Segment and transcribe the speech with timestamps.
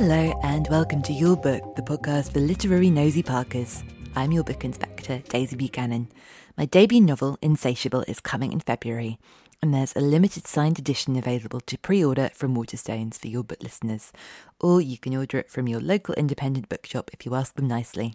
[0.00, 3.82] Hello, and welcome to You're Booked, the podcast for literary nosy Parkers.
[4.14, 6.06] I'm your book inspector, Daisy Buchanan.
[6.56, 9.18] My debut novel, Insatiable, is coming in February,
[9.60, 13.60] and there's a limited signed edition available to pre order from Waterstones for your book
[13.60, 14.12] listeners,
[14.60, 18.14] or you can order it from your local independent bookshop if you ask them nicely.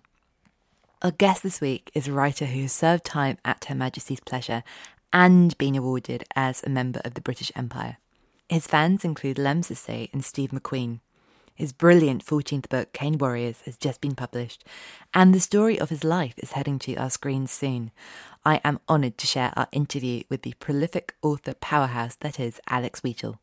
[1.01, 4.63] Our guest this week is a writer who has served time at Her Majesty's pleasure
[5.11, 7.97] and been awarded as a member of the British Empire.
[8.47, 11.01] His fans include Lemn Sissay and Steve McQueen.
[11.55, 14.63] His brilliant 14th book, Cane Warriors, has just been published,
[15.13, 17.91] and the story of his life is heading to our screens soon.
[18.43, 23.01] I am honoured to share our interview with the prolific author powerhouse that is Alex
[23.01, 23.37] Wheatle.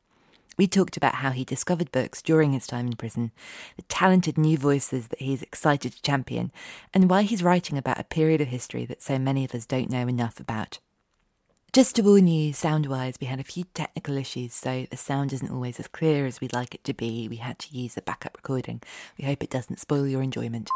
[0.59, 3.31] We talked about how he discovered books during his time in prison,
[3.77, 6.51] the talented new voices that he's excited to champion,
[6.93, 9.89] and why he's writing about a period of history that so many of us don't
[9.89, 10.81] know enough about.
[11.73, 15.33] Just to warn you, sound wise, we had a few technical issues, so the sound
[15.33, 17.29] isn't always as clear as we'd like it to be.
[17.29, 18.83] We had to use a backup recording.
[19.17, 20.69] We hope it doesn't spoil your enjoyment.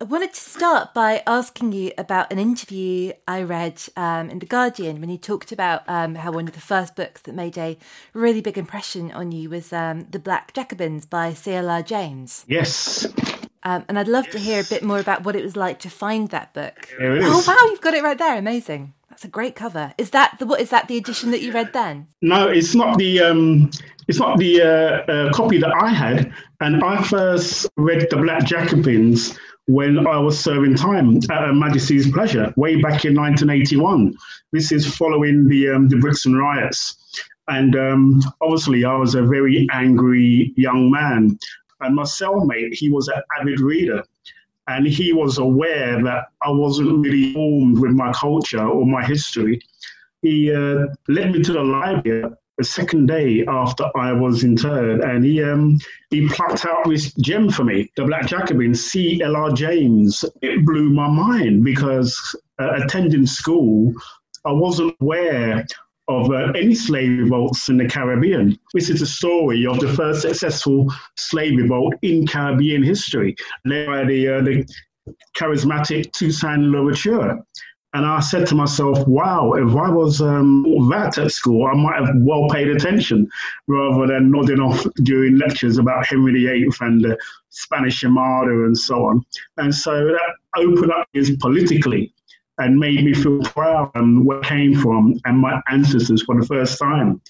[0.00, 4.46] I wanted to start by asking you about an interview I read um, in The
[4.46, 7.78] Guardian when you talked about um, how one of the first books that made a
[8.14, 11.82] really big impression on you was um, The Black Jacobins by C.L.R.
[11.82, 12.44] James.
[12.46, 13.08] Yes.
[13.64, 15.90] Um, and I'd love to hear a bit more about what it was like to
[15.90, 16.88] find that book.
[16.98, 17.24] It is.
[17.26, 18.36] Oh wow, you've got it right there!
[18.36, 18.94] Amazing.
[19.08, 19.94] That's a great cover.
[19.98, 20.60] Is that the what?
[20.60, 22.08] Is that the edition that you read then?
[22.22, 23.70] No, it's not the um,
[24.08, 26.32] it's not the uh, uh, copy that I had.
[26.60, 32.10] And I first read the Black Jacobins when I was serving time at Her Majesty's
[32.10, 34.14] pleasure, way back in 1981.
[34.52, 36.96] This is following the um, the Brixton riots.
[37.48, 41.38] And um, obviously, I was a very angry young man.
[41.82, 44.02] And my cellmate, he was an avid reader.
[44.68, 49.60] And he was aware that I wasn't really formed with my culture or my history.
[50.22, 55.24] He uh, led me to the library the second day after I was interred, and
[55.24, 55.78] he um,
[56.10, 59.50] he plucked out this gem for me, the Black Jacobin, C.L.R.
[59.52, 60.24] James.
[60.42, 62.16] It blew my mind because
[62.60, 63.92] uh, attending school,
[64.44, 65.66] I wasn't aware
[66.12, 68.58] of uh, any slave revolts in the Caribbean.
[68.74, 73.34] This is the story of the first successful slave revolt in Caribbean history,
[73.64, 74.66] led by the, uh, the
[75.36, 77.38] charismatic Toussaint Louverture.
[77.94, 82.06] And I said to myself, wow, if I was um, that at school, I might
[82.06, 83.28] have well paid attention
[83.66, 87.18] rather than nodding off during lectures about Henry VIII and the
[87.50, 89.22] Spanish Armada and so on.
[89.58, 92.14] And so that opened up his politically
[92.62, 96.46] and made me feel proud of where I came from and my ancestors for the
[96.46, 97.20] first time.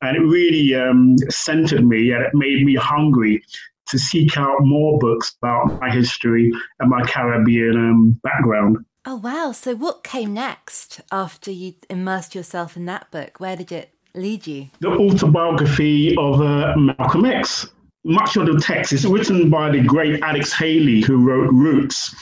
[0.00, 3.42] And it really um, centered me and it made me hungry
[3.88, 8.78] to seek out more books about my history and my Caribbean um, background.
[9.04, 9.52] Oh wow!
[9.52, 13.40] So what came next after you immersed yourself in that book?
[13.40, 14.68] Where did it lead you?
[14.80, 17.66] The autobiography of uh, Malcolm X.
[18.04, 22.14] Much of the text is written by the great Alex Haley, who wrote Roots,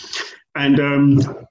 [0.54, 1.46] and um,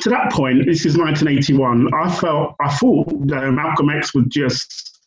[0.00, 1.92] to that point, this is 1981.
[1.94, 5.00] I felt I thought that um, Malcolm X was just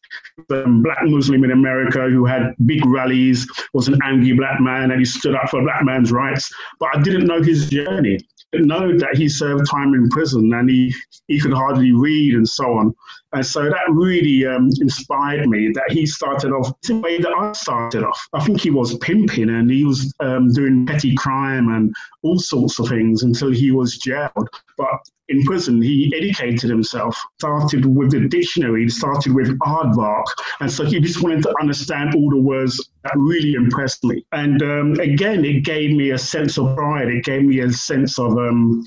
[0.50, 5.00] a black Muslim in America who had big rallies, was an angry black man, and
[5.00, 6.52] he stood up for black man's rights.
[6.80, 8.18] But I didn't know his journey.
[8.18, 10.94] I didn't know that he served time in prison and he,
[11.28, 12.94] he could hardly read and so on.
[13.34, 17.54] And so that really um, inspired me that he started off the way that I
[17.54, 18.28] started off.
[18.34, 21.94] I think he was pimping and he was um, doing petty crime and
[22.24, 24.50] all sorts of things until he was jailed.
[24.78, 25.00] But
[25.30, 30.26] in prison, he educated himself, started with the dictionary, started with aardvark.
[30.60, 34.26] And so he just wanted to understand all the words that really impressed me.
[34.34, 37.08] And um, again, it gave me a sense of pride.
[37.08, 38.84] It gave me a sense of, um,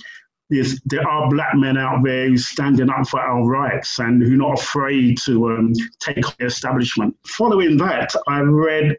[0.50, 4.35] there are black men out there who are standing up for our rights and who
[4.35, 7.17] are not afraid to um, take the establishment.
[7.26, 8.96] Following that, I read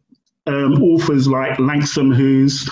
[0.47, 2.69] um, authors like Langston Hughes,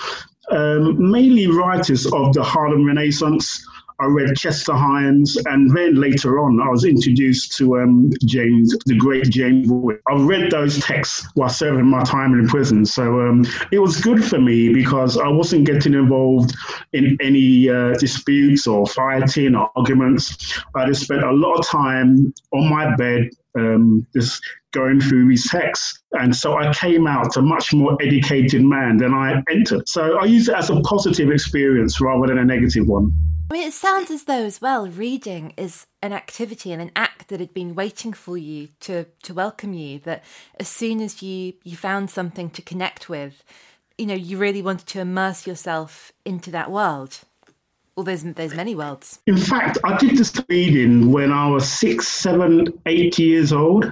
[0.50, 3.64] um, mainly writers of the Harlem Renaissance.
[4.00, 8.96] I read Chester Himes, and then later on, I was introduced to um, James, the
[8.96, 10.00] great James Wood.
[10.08, 14.24] I read those texts while serving my time in prison, so um, it was good
[14.24, 16.54] for me because I wasn't getting involved
[16.92, 20.60] in any uh, disputes or fighting or arguments.
[20.74, 24.42] I just spent a lot of time on my bed, um, just
[24.72, 26.02] going through these texts.
[26.12, 29.88] And so I came out a much more educated man than I entered.
[29.88, 33.12] So I use it as a positive experience rather than a negative one.
[33.50, 37.28] I mean, it sounds as though, as well, reading is an activity and an act
[37.28, 39.98] that had been waiting for you to, to welcome you.
[40.00, 40.24] That
[40.58, 43.44] as soon as you, you found something to connect with,
[43.98, 47.20] you know, you really wanted to immerse yourself into that world.
[47.94, 49.20] Well, there's there's many worlds.
[49.26, 53.84] In fact, I did this reading when I was six, seven, eight years old.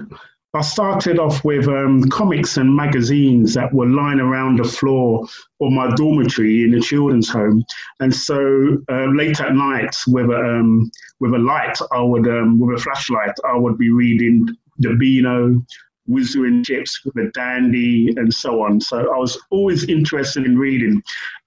[0.55, 5.25] I started off with um, comics and magazines that were lying around the floor
[5.59, 7.63] of my dormitory in the children's home.
[7.99, 12.59] And so uh, late at night, with a, um, with a light, I would, um,
[12.59, 14.47] with a flashlight, I would be reading
[14.77, 15.65] the Beano,
[16.05, 18.79] Whizzer and Chips, the Dandy, and so on.
[18.79, 21.01] So I was always interested in reading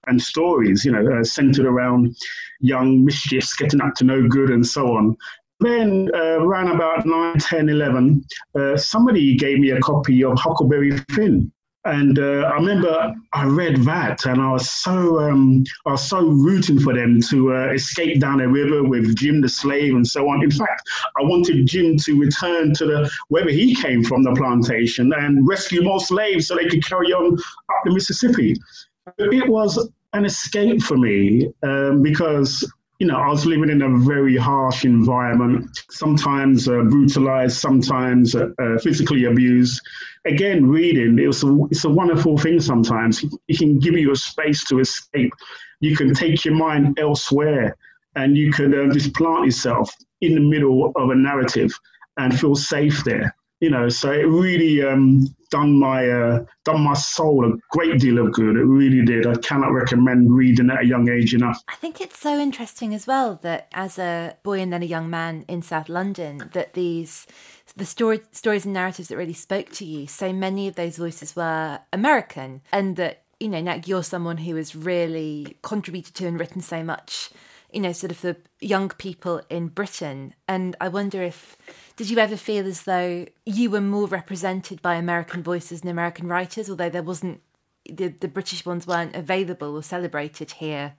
[0.07, 2.13] and stories, you know, uh, centered around
[2.59, 5.15] young mischiefs getting up to no good and so on.
[5.59, 8.23] Then, uh, around about 9, 10, 11,
[8.59, 11.51] uh, somebody gave me a copy of Huckleberry Finn.
[11.87, 16.19] And uh, I remember I read that, and I was so um, I was so
[16.19, 20.27] rooting for them to uh, escape down the river with Jim the slave and so
[20.27, 20.43] on.
[20.43, 20.81] In fact,
[21.17, 25.81] I wanted Jim to return to the wherever he came from, the plantation, and rescue
[25.81, 28.57] more slaves so they could carry on up the Mississippi.
[29.17, 33.97] It was an escape for me um, because you know, I was living in a
[33.99, 39.81] very harsh environment, sometimes uh, brutalized, sometimes uh, uh, physically abused.
[40.25, 43.23] Again, reading, it was a, it's a wonderful thing sometimes.
[43.47, 45.31] It can give you a space to escape.
[45.79, 47.77] You can take your mind elsewhere
[48.15, 51.71] and you can uh, just plant yourself in the middle of a narrative
[52.17, 56.93] and feel safe there you know, so it really um, done my uh, done my
[56.93, 58.55] soul a great deal of good.
[58.55, 59.25] It really did.
[59.25, 61.61] I cannot recommend reading at a young age enough.
[61.67, 65.09] I think it's so interesting as well that as a boy and then a young
[65.09, 67.27] man in South London, that these
[67.75, 71.35] the story, stories and narratives that really spoke to you, so many of those voices
[71.35, 76.39] were American, and that you know, now you're someone who has really contributed to and
[76.39, 77.29] written so much,
[77.71, 80.33] you know, sort of for young people in Britain.
[80.47, 81.57] And I wonder if
[81.95, 86.27] did you ever feel as though you were more represented by American voices and American
[86.27, 87.41] writers, although there wasn't
[87.89, 90.93] the, the British ones weren't available or celebrated here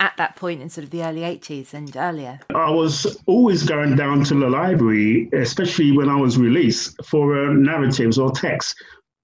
[0.00, 2.40] at that point in sort of the early 80s and earlier?
[2.54, 7.52] I was always going down to the library, especially when I was released, for uh,
[7.52, 8.74] narratives or texts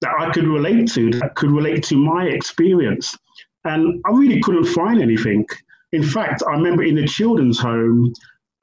[0.01, 3.17] that I could relate to, that could relate to my experience.
[3.65, 5.47] And I really couldn't find anything.
[5.95, 8.13] In fact, I remember in the children's home,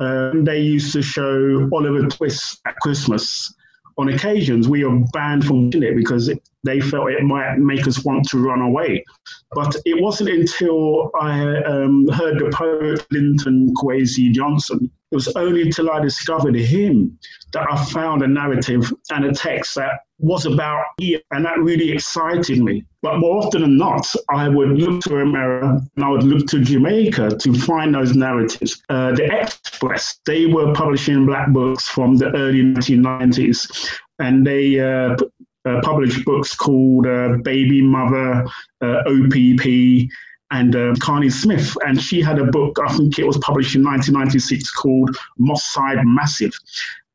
[0.02, 3.54] um, they used to show Oliver Twist at Christmas.
[3.98, 7.88] On occasions, we were banned from watching it because it, they felt it might make
[7.88, 9.06] us want to run away.
[9.54, 15.62] But it wasn't until I um, heard the poet Linton Kwesi Johnson, it was only
[15.62, 17.18] until I discovered him
[17.54, 21.92] that I found a narrative and a text that was about me, and that really
[21.92, 22.84] excited me.
[23.02, 26.60] But more often than not, I would look to America and I would look to
[26.60, 28.82] Jamaica to find those narratives.
[28.90, 34.80] Uh, the X Press, they were publishing black books from the early 1990s, and they
[34.80, 35.18] uh,
[35.66, 38.46] uh, published books called uh, Baby Mother,
[38.82, 40.08] uh, OPP,
[40.52, 41.76] and uh, Karline Smith.
[41.86, 46.00] And she had a book, I think it was published in 1996, called Moss Side
[46.04, 46.54] Massive.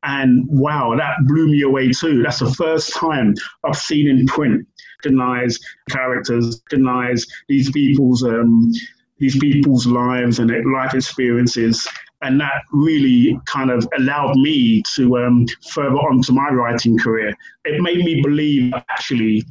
[0.02, 2.22] And wow, that blew me away too.
[2.22, 3.34] That's the first time
[3.64, 4.66] I've seen in print
[5.02, 5.58] denies
[5.90, 8.72] characters, denies these people's um,
[9.18, 11.88] these people's lives and life experiences.
[12.22, 17.34] And that really kind of allowed me to um, further on to my writing career.
[17.64, 19.44] It made me believe actually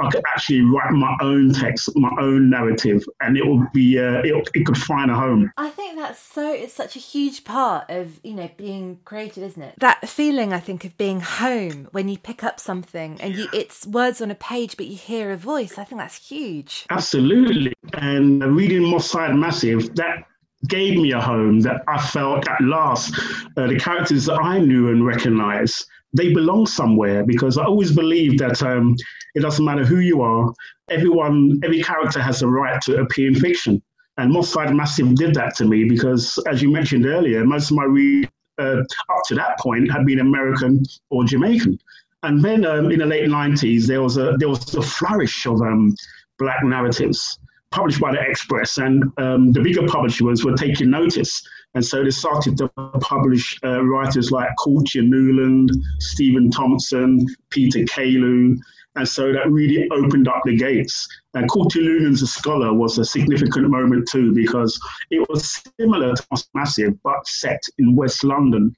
[0.00, 4.22] I could actually write my own text, my own narrative, and it would be uh,
[4.24, 5.52] it, it could find a home.
[5.56, 6.52] I think that's so.
[6.52, 9.74] It's such a huge part of you know being creative, isn't it?
[9.78, 13.86] That feeling I think of being home when you pick up something and you it's
[13.86, 15.78] words on a page, but you hear a voice.
[15.78, 16.86] I think that's huge.
[16.90, 20.24] Absolutely, and reading Moss Side Massive that
[20.68, 23.14] gave me a home that I felt at last
[23.56, 28.38] uh, the characters that I knew and recognized they belong somewhere because I always believed
[28.40, 28.96] that um,
[29.34, 30.52] it doesn't matter who you are,
[30.90, 33.80] everyone, every character has a right to appear in fiction.
[34.16, 37.76] And Moss Side Massive did that to me because, as you mentioned earlier, most of
[37.76, 41.78] my read uh, up to that point had been American or Jamaican.
[42.22, 45.62] And then um, in the late 90s, there was a there was a flourish of
[45.62, 45.94] um,
[46.38, 47.38] black narratives
[47.70, 51.42] published by the X Press, and um, the bigger publishers were taking notice.
[51.74, 52.68] And so they started to
[53.00, 58.56] publish uh, writers like Courttia Newland, Stephen Thompson, Peter Kalu.
[58.96, 61.06] And so that really opened up the gates.
[61.34, 64.80] And Courttia Newland as a scholar was a significant moment too, because
[65.12, 68.74] it was similar to Massive, but set in West London.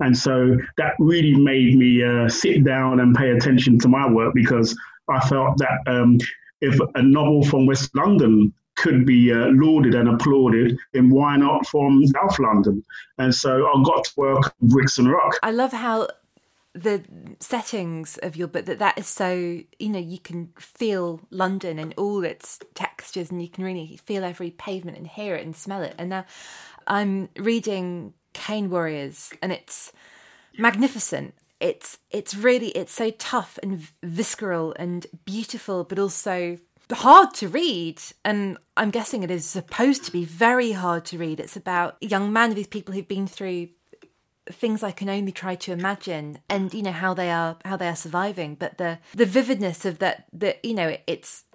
[0.00, 4.34] And so that really made me uh, sit down and pay attention to my work
[4.34, 4.76] because
[5.08, 6.18] I felt that um,
[6.60, 11.66] if a novel from West London could be uh, lauded and applauded, then why not
[11.66, 12.84] from South London?
[13.18, 15.38] And so I got to work Brixton Rock.
[15.42, 16.08] I love how
[16.76, 17.02] the
[17.40, 19.32] settings of your book that that is so
[19.78, 24.22] you know you can feel london and all its textures and you can really feel
[24.22, 26.22] every pavement and hear it and smell it and now
[26.86, 29.90] i'm reading cane warriors and it's
[30.58, 36.58] magnificent it's it's really it's so tough and visceral and beautiful but also
[36.92, 38.00] hard to read.
[38.24, 41.40] And i'm guessing it is supposed to be very hard to read.
[41.40, 43.68] It's about a young man these people who've been through
[44.48, 47.88] things i can only try to imagine and you know how they are how they
[47.88, 48.54] are surviving.
[48.54, 51.45] But the the vividness of that that you know it's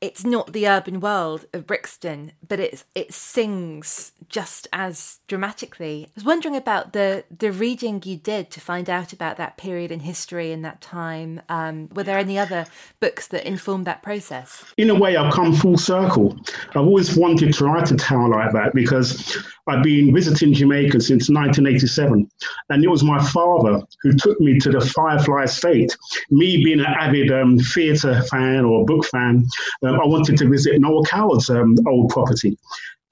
[0.00, 6.06] it's not the urban world of Brixton, but it's it sings just as dramatically.
[6.08, 9.92] I was wondering about the the reading you did to find out about that period
[9.92, 11.42] in history and that time.
[11.48, 12.66] Um, were there any other
[13.00, 14.64] books that informed that process?
[14.76, 16.36] In a way, I've come full circle.
[16.70, 21.30] I've always wanted to write a tale like that because I've been visiting Jamaica since
[21.30, 22.28] 1987,
[22.70, 25.96] and it was my father who took me to the Firefly Estate.
[26.30, 29.46] Me being an avid um, theatre fan or book fan.
[29.84, 32.58] Um, I wanted to visit Noel Coward's um, old property.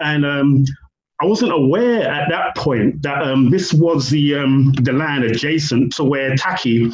[0.01, 0.65] And um,
[1.21, 5.95] I wasn't aware at that point that um, this was the, um, the land adjacent
[5.95, 6.91] to where Taki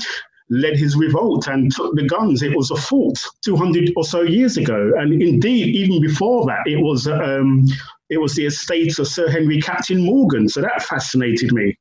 [0.50, 2.42] led his revolt and took the guns.
[2.42, 4.92] It was a fort 200 or so years ago.
[4.98, 7.66] And indeed, even before that, it was, um,
[8.10, 10.48] it was the estate of Sir Henry Captain Morgan.
[10.48, 11.76] So that fascinated me.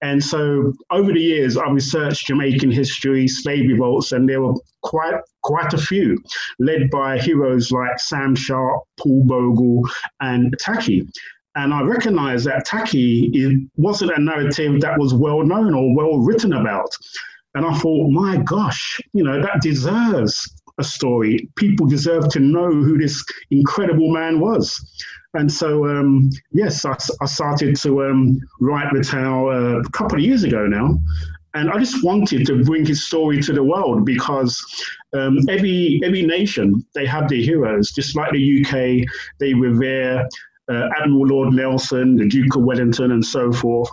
[0.00, 5.14] And so over the years, I researched Jamaican history, slave revolts, and there were quite
[5.42, 6.18] quite a few,
[6.58, 9.82] led by heroes like Sam Sharpe, Paul Bogle,
[10.20, 11.08] and Taki.
[11.56, 16.52] And I recognized that Taki wasn't a narrative that was well known or well written
[16.52, 16.90] about.
[17.54, 20.48] And I thought, my gosh, you know, that deserves
[20.78, 21.48] a story.
[21.56, 24.78] People deserve to know who this incredible man was.
[25.34, 30.16] And so, um, yes, I, I, started to um, write the tale uh, a couple
[30.16, 30.98] of years ago now.
[31.54, 34.62] And I just wanted to bring his story to the world because
[35.12, 37.90] um, every every nation they have their heroes.
[37.90, 39.08] Just like the UK,
[39.40, 40.28] they revere
[40.70, 43.90] uh, Admiral Lord Nelson, the Duke of Wellington, and so forth.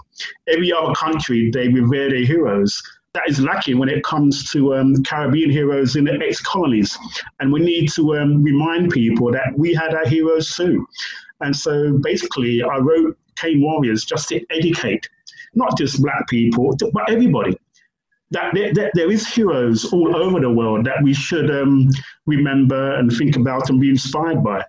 [0.48, 2.82] Every other country they revere their heroes
[3.16, 6.98] that is lacking when it comes to um, Caribbean heroes in the ex colonies.
[7.40, 10.86] And we need to um, remind people that we had our heroes too.
[11.42, 15.10] And so basically, I wrote Cane Warriors just to educate
[15.54, 17.58] not just black people, but everybody.
[18.32, 21.88] That there, there is heroes all over the world that we should um,
[22.26, 24.64] remember and think about and be inspired by.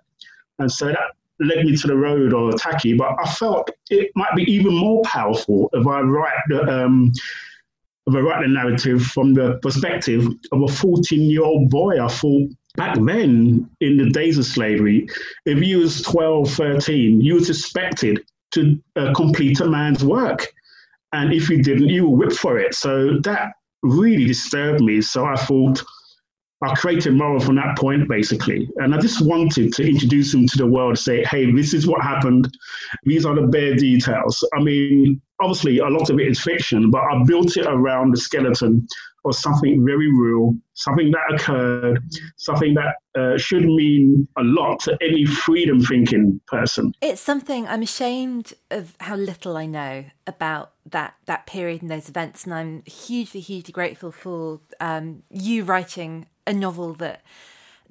[0.59, 4.35] And so that led me to the road or Taki, but I felt it might
[4.35, 7.11] be even more powerful if I write the um,
[8.07, 12.03] if I write the narrative from the perspective of a 14 year old boy.
[12.03, 15.09] I thought back then, in the days of slavery,
[15.45, 20.47] if you was 12, 13, you was expected to uh, complete a man's work.
[21.11, 22.73] And if you didn't, you were whipped for it.
[22.75, 25.01] So that really disturbed me.
[25.01, 25.83] So I thought,
[26.63, 28.67] I created Moa from that point, basically.
[28.77, 32.01] And I just wanted to introduce him to the world, say, hey, this is what
[32.01, 32.51] happened.
[33.03, 34.43] These are the bare details.
[34.55, 38.17] I mean, obviously, a lot of it is fiction, but I built it around the
[38.17, 38.87] skeleton
[39.23, 42.01] of something very real, something that occurred,
[42.37, 46.93] something that uh, should mean a lot to any freedom thinking person.
[47.01, 52.09] It's something I'm ashamed of how little I know about that that period and those
[52.09, 57.21] events, and I'm hugely, hugely grateful for um, you writing a novel that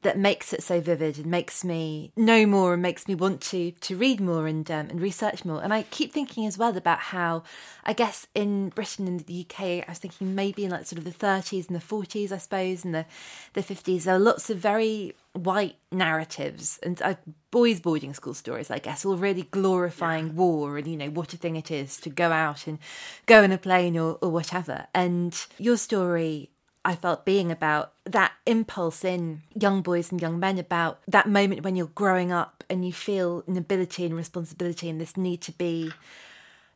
[0.02, 3.72] that makes it so vivid and makes me know more and makes me want to
[3.72, 5.62] to read more and um, and research more.
[5.62, 7.42] And I keep thinking as well about how,
[7.84, 11.04] I guess in Britain and the UK, I was thinking maybe in like sort of
[11.04, 13.06] the 30s and the 40s, I suppose, and the
[13.54, 17.14] the 50s, there are lots of very white narratives and uh,
[17.50, 21.36] boys' boarding school stories, I guess, all really glorifying war and you know what a
[21.36, 22.78] thing it is to go out and
[23.26, 24.86] go in a plane or, or whatever.
[24.94, 26.50] And your story
[26.86, 31.64] I felt being about that impulse in young boys and young men about that moment
[31.64, 35.52] when you're growing up and you feel an ability and responsibility and this need to
[35.52, 35.92] be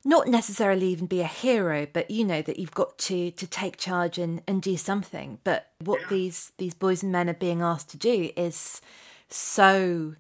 [0.04, 3.76] not necessarily even be a hero, but you know that you've got to to take
[3.76, 5.38] charge and, and do something.
[5.44, 8.80] But what these these boys and men are being asked to do is
[9.28, 10.16] so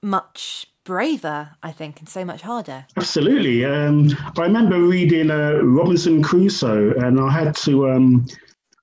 [0.00, 2.86] much braver, I think, and so much harder.
[2.96, 3.64] Absolutely.
[3.64, 8.26] Um, I remember reading uh, Robinson Crusoe, and I had to um,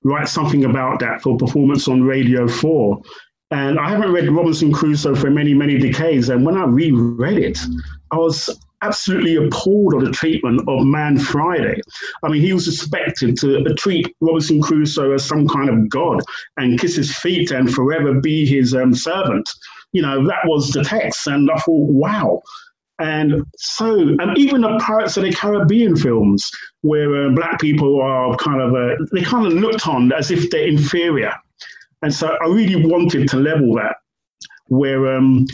[0.04, 3.00] write something about that for performance on Radio 4.
[3.50, 6.30] And I haven't read Robinson Crusoe for many, many decades.
[6.30, 7.58] And when I reread it,
[8.10, 8.48] I was
[8.82, 11.80] absolutely appalled at the treatment of Man Friday.
[12.22, 16.20] I mean, he was expected to treat Robinson Crusoe as some kind of god
[16.56, 19.48] and kiss his feet and forever be his um, servant.
[19.92, 21.26] You know, that was the text.
[21.26, 22.42] And I thought, wow,
[23.02, 26.48] and so, and even the Pirates of the Caribbean films,
[26.82, 30.50] where uh, black people are kind of, uh, they kind of looked on as if
[30.50, 31.32] they're inferior.
[32.02, 33.96] And so I really wanted to level that,
[34.68, 35.46] where um,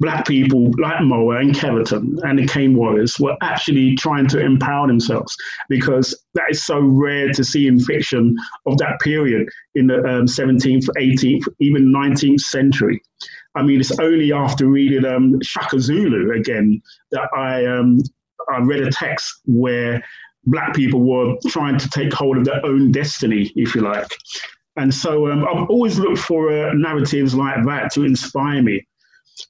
[0.00, 4.88] black people like Moa and Keverton and the Cane Warriors were actually trying to empower
[4.88, 5.36] themselves
[5.68, 8.36] because that is so rare to see in fiction
[8.66, 13.00] of that period in the um, 17th, 18th, even 19th century.
[13.56, 18.00] I mean, it's only after reading um, Shaka Zulu again that I um,
[18.52, 20.04] I read a text where
[20.44, 24.06] black people were trying to take hold of their own destiny, if you like.
[24.76, 28.86] And so um, I've always looked for uh, narratives like that to inspire me.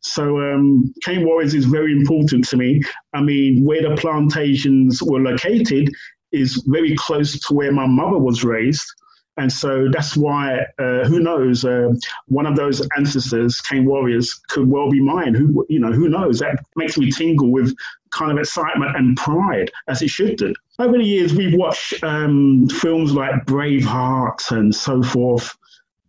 [0.00, 2.80] So um, Cane Warriors is very important to me.
[3.12, 5.92] I mean, where the plantations were located
[6.32, 8.84] is very close to where my mother was raised.
[9.38, 11.92] And so that's why, uh, who knows, uh,
[12.28, 15.34] one of those ancestors, Cane Warriors, could well be mine.
[15.34, 16.38] Who, you know, who knows?
[16.38, 17.74] That makes me tingle with
[18.10, 20.54] kind of excitement and pride, as it should do.
[20.78, 25.56] Over the years, we've watched um, films like Braveheart and so forth.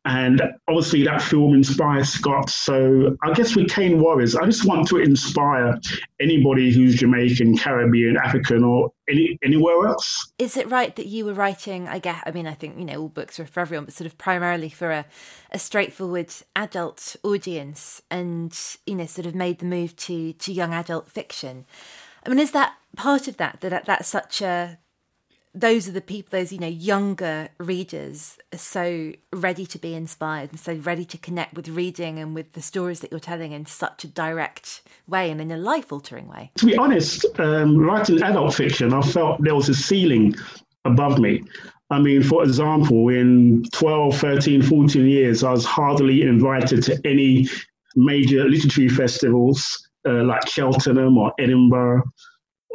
[0.08, 2.50] And obviously, that film inspired Scott.
[2.50, 5.78] So I guess with Cane Warriors, I just want to inspire
[6.22, 10.32] anybody who's Jamaican, Caribbean, African, or any, anywhere else.
[10.40, 11.90] Is it right that you were writing?
[11.90, 12.24] I guess.
[12.26, 14.70] I mean, I think you know all books are for everyone, but sort of primarily
[14.70, 15.06] for a,
[15.52, 20.74] a straightforward adult audience, and you know, sort of made the move to to young
[20.74, 21.66] adult fiction.
[22.26, 24.80] I mean, is that part of that that that's such a
[25.60, 30.52] those are the people, those, you know, younger readers are so ready to be inspired
[30.52, 33.66] and so ready to connect with reading and with the stories that you're telling in
[33.66, 36.52] such a direct way and in a life altering way.
[36.58, 40.36] To be honest, um, writing adult fiction, I felt there was a ceiling
[40.86, 41.44] above me.
[41.90, 47.48] I mean, for example, in 12, 13, 14 years, I was hardly invited to any
[47.96, 52.04] major literary festivals uh, like Cheltenham or Edinburgh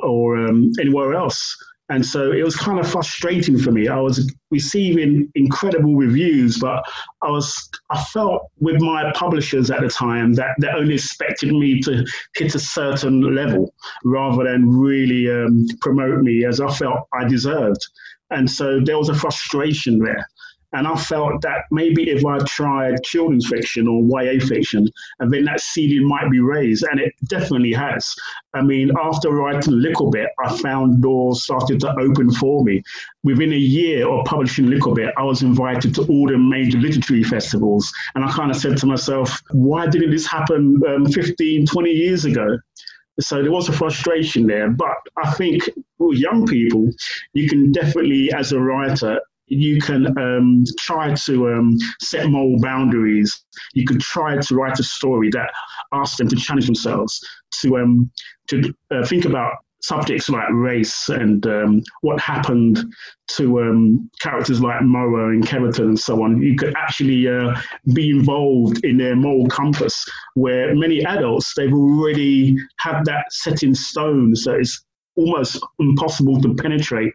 [0.03, 1.57] or um, anywhere else.
[1.93, 3.87] And so it was kind of frustrating for me.
[3.87, 6.83] I was receiving incredible reviews, but
[7.21, 11.83] I was I felt with my publishers at the time that they only expected me
[11.83, 12.03] to
[12.35, 13.75] hit a certain level
[14.05, 17.81] rather than really um, promote me as I felt I deserved.
[18.31, 20.27] And so there was a frustration there.
[20.73, 24.89] And I felt that maybe if I tried children's fiction or YA fiction,
[25.21, 28.15] and then that ceiling might be raised, and it definitely has.
[28.55, 32.83] I mean, after writing Liccle Bit, I found doors started to open for me.
[33.23, 37.23] Within a year of publishing Liccle Bit, I was invited to all the major literary
[37.23, 37.93] festivals.
[38.15, 42.25] And I kind of said to myself, why didn't this happen um, 15, 20 years
[42.25, 42.59] ago?
[43.21, 44.71] So there was a frustration there.
[44.71, 46.89] But I think with young people,
[47.35, 49.21] you can definitely, as a writer,
[49.53, 53.45] you can um, try to um, set moral boundaries.
[53.75, 55.51] You could try to write a story that
[55.93, 57.21] asks them to challenge themselves,
[57.61, 58.11] to um,
[58.49, 62.79] to uh, think about subjects like race and um, what happened
[63.27, 66.41] to um, characters like Moa and Keverton and so on.
[66.41, 67.55] You could actually uh,
[67.93, 73.75] be involved in their moral compass, where many adults they've already had that set in
[73.75, 74.85] stone, so it's
[75.17, 77.13] almost impossible to penetrate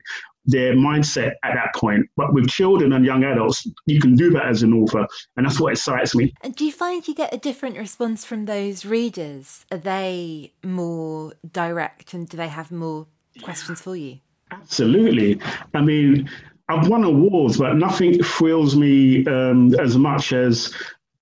[0.48, 2.10] their mindset at that point.
[2.16, 5.06] But with children and young adults, you can do that as an author,
[5.36, 6.34] and that's what excites me.
[6.42, 9.66] And do you find you get a different response from those readers?
[9.72, 13.08] Are they more direct, and do they have more
[13.44, 14.20] questions for you?
[14.50, 15.40] Absolutely.
[15.74, 16.30] I mean,
[16.70, 20.74] I've won awards, but nothing thrills me um, as much as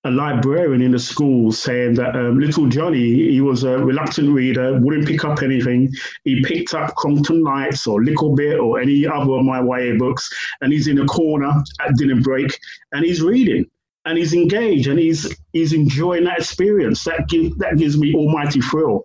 [0.06, 4.78] a librarian in the school saying that um, little Johnny, he was a reluctant reader,
[4.78, 5.92] wouldn't pick up anything.
[6.24, 10.28] He picked up Crongton Knights or Bit or any other of my YA books,
[10.60, 12.58] and he's in a corner at dinner break
[12.92, 13.66] and he's reading
[14.06, 17.04] and he's engaged and he's he's enjoying that experience.
[17.04, 19.02] That give, that gives me almighty thrill.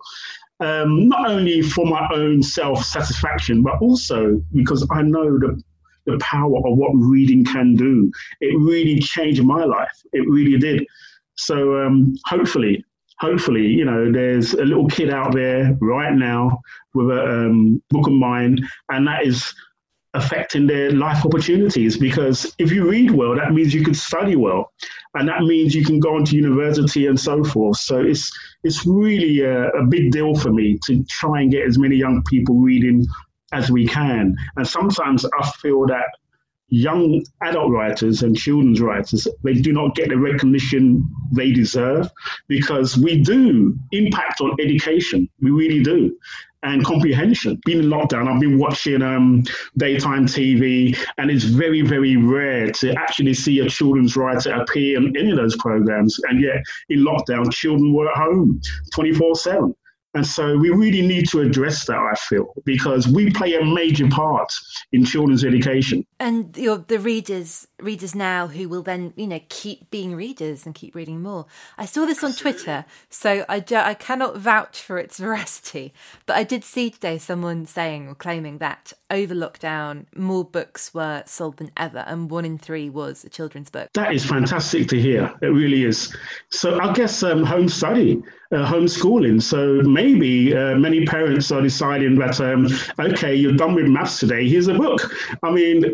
[0.60, 5.60] Um, not only for my own self satisfaction, but also because I know the
[6.06, 8.10] the power of what reading can do.
[8.40, 10.02] It really changed my life.
[10.12, 10.86] It really did.
[11.36, 12.84] So um, hopefully,
[13.18, 16.60] hopefully, you know, there's a little kid out there right now
[16.94, 18.58] with a um, book of mine,
[18.90, 19.54] and that is
[20.14, 21.96] affecting their life opportunities.
[21.96, 24.72] Because if you read well, that means you can study well,
[25.14, 27.78] and that means you can go on to university and so forth.
[27.78, 28.30] So it's
[28.64, 32.22] it's really a, a big deal for me to try and get as many young
[32.24, 33.06] people reading
[33.52, 34.36] as we can.
[34.56, 36.06] And sometimes I feel that
[36.72, 42.10] young adult writers and children's writers they do not get the recognition they deserve
[42.48, 45.28] because we do impact on education.
[45.42, 46.16] We really do.
[46.62, 49.42] And comprehension being in lockdown i've been watching um,
[49.76, 55.14] daytime tv and it's very very rare to actually see a children's writer appear in
[55.16, 56.18] any of those programs.
[56.28, 58.62] And yet in lockdown children were at home
[58.94, 59.74] 24 7
[60.14, 64.08] and so we really need to address that, I feel, because we play a major
[64.08, 64.52] part
[64.92, 66.04] in children's education.
[66.20, 70.66] And you know, the readers, readers now who will then, you know, keep being readers
[70.66, 71.46] and keep reading more.
[71.78, 75.94] I saw this on Twitter, so I, do, I cannot vouch for its veracity,
[76.26, 81.22] but I did see today someone saying or claiming that over lockdown, more books were
[81.26, 83.88] sold than ever, and one in three was a children's book.
[83.94, 85.32] That is fantastic to hear.
[85.40, 86.14] It really is.
[86.50, 88.22] So I guess um, home study
[88.52, 89.42] uh, homeschooling.
[89.42, 92.66] So maybe uh, many parents are deciding that, um,
[92.98, 95.00] okay, you're done with maths today, here's a book.
[95.42, 95.84] I mean,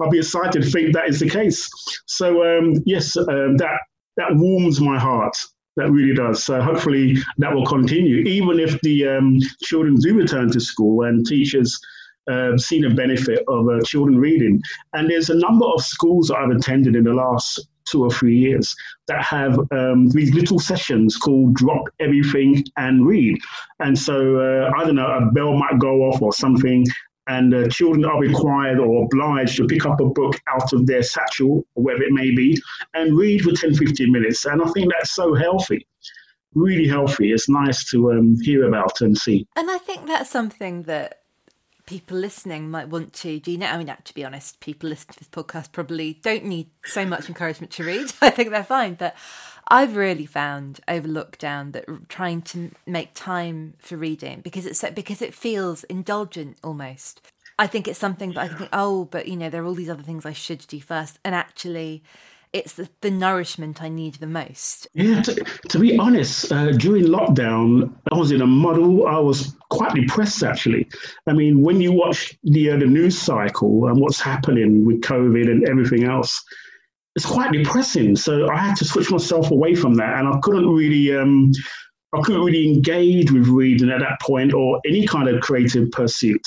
[0.00, 1.70] I'll be excited to think that is the case.
[2.06, 3.78] So, um, yes, um, that,
[4.16, 5.36] that warms my heart.
[5.76, 6.44] That really does.
[6.44, 11.26] So hopefully that will continue, even if the um, children do return to school and
[11.26, 11.80] teachers
[12.30, 14.60] uh, see the benefit of uh, children reading.
[14.92, 18.36] And there's a number of schools that I've attended in the last two or three
[18.36, 18.74] years
[19.06, 23.38] that have um, these little sessions called drop everything and read.
[23.80, 26.84] And so, uh, I don't know, a bell might go off or something,
[27.28, 31.02] and uh, children are required or obliged to pick up a book out of their
[31.02, 32.60] satchel or wherever it may be
[32.94, 34.44] and read for 10, 15 minutes.
[34.44, 35.86] And I think that's so healthy.
[36.54, 37.32] Really healthy.
[37.32, 39.46] It's nice to um, hear about and see.
[39.56, 41.21] And I think that's something that
[41.86, 44.88] people listening might want to do you know i mean uh, to be honest people
[44.88, 48.12] listening to this podcast probably don't need so much encouragement to read.
[48.22, 49.16] I think they're fine but
[49.68, 55.22] i've really found over lockdown that trying to make time for reading because it's because
[55.22, 57.20] it feels indulgent almost.
[57.58, 59.90] I think it's something that i think oh but you know there are all these
[59.90, 62.02] other things i should do first and actually
[62.52, 64.86] it's the, the nourishment I need the most.
[64.92, 69.06] Yeah, to, to be honest, uh, during lockdown, I was in a muddle.
[69.06, 70.88] I was quite depressed, actually.
[71.26, 75.50] I mean, when you watch the uh, the news cycle and what's happening with COVID
[75.50, 76.42] and everything else,
[77.16, 78.16] it's quite depressing.
[78.16, 81.16] So I had to switch myself away from that, and I couldn't really.
[81.16, 81.52] Um,
[82.14, 86.42] I couldn't really engage with reading at that point or any kind of creative pursuit.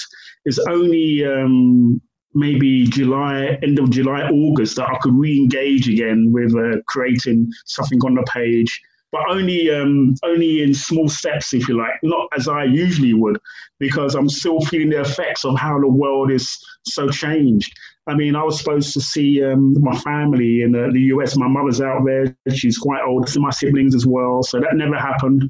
[0.45, 1.99] It's only um,
[2.36, 8.00] maybe July, end of July, August, that I could re-engage again with uh, creating something
[8.06, 12.48] on the page, but only um, only in small steps, if you like, not as
[12.48, 13.39] I usually would,
[13.80, 17.71] because I'm still feeling the effects of how the world is so changed.
[18.08, 21.38] I mean, I was supposed to see um, my family in the, the US.
[21.38, 23.30] My mother's out there; she's quite old.
[23.30, 25.50] See my siblings as well, so that never happened.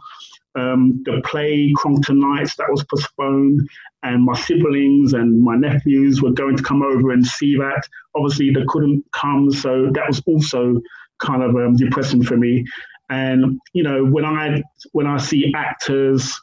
[0.56, 3.68] Um, the play Crongton Knights that was postponed,
[4.04, 7.84] and my siblings and my nephews were going to come over and see that.
[8.16, 10.80] Obviously, they couldn't come, so that was also
[11.20, 12.66] kind of um, depressing for me.
[13.10, 14.64] And you know, when I
[14.94, 16.40] when I see actors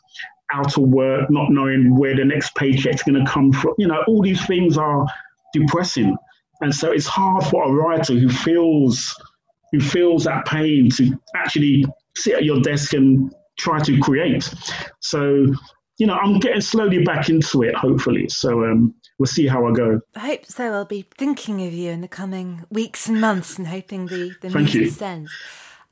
[0.53, 4.03] out of work, not knowing where the next paycheck's going to come from, you know,
[4.07, 5.07] all these things are
[5.53, 6.17] depressing.
[6.61, 9.15] And so it's hard for a writer who feels
[9.73, 14.53] who feels that pain to actually sit at your desk and try to create.
[15.01, 15.47] So,
[15.99, 18.29] you know, I'm getting slowly back into it, hopefully.
[18.29, 20.01] So um, we'll see how I go.
[20.15, 20.73] I hope so.
[20.73, 24.51] I'll be thinking of you in the coming weeks and months and hoping the, the
[24.51, 25.31] news descends.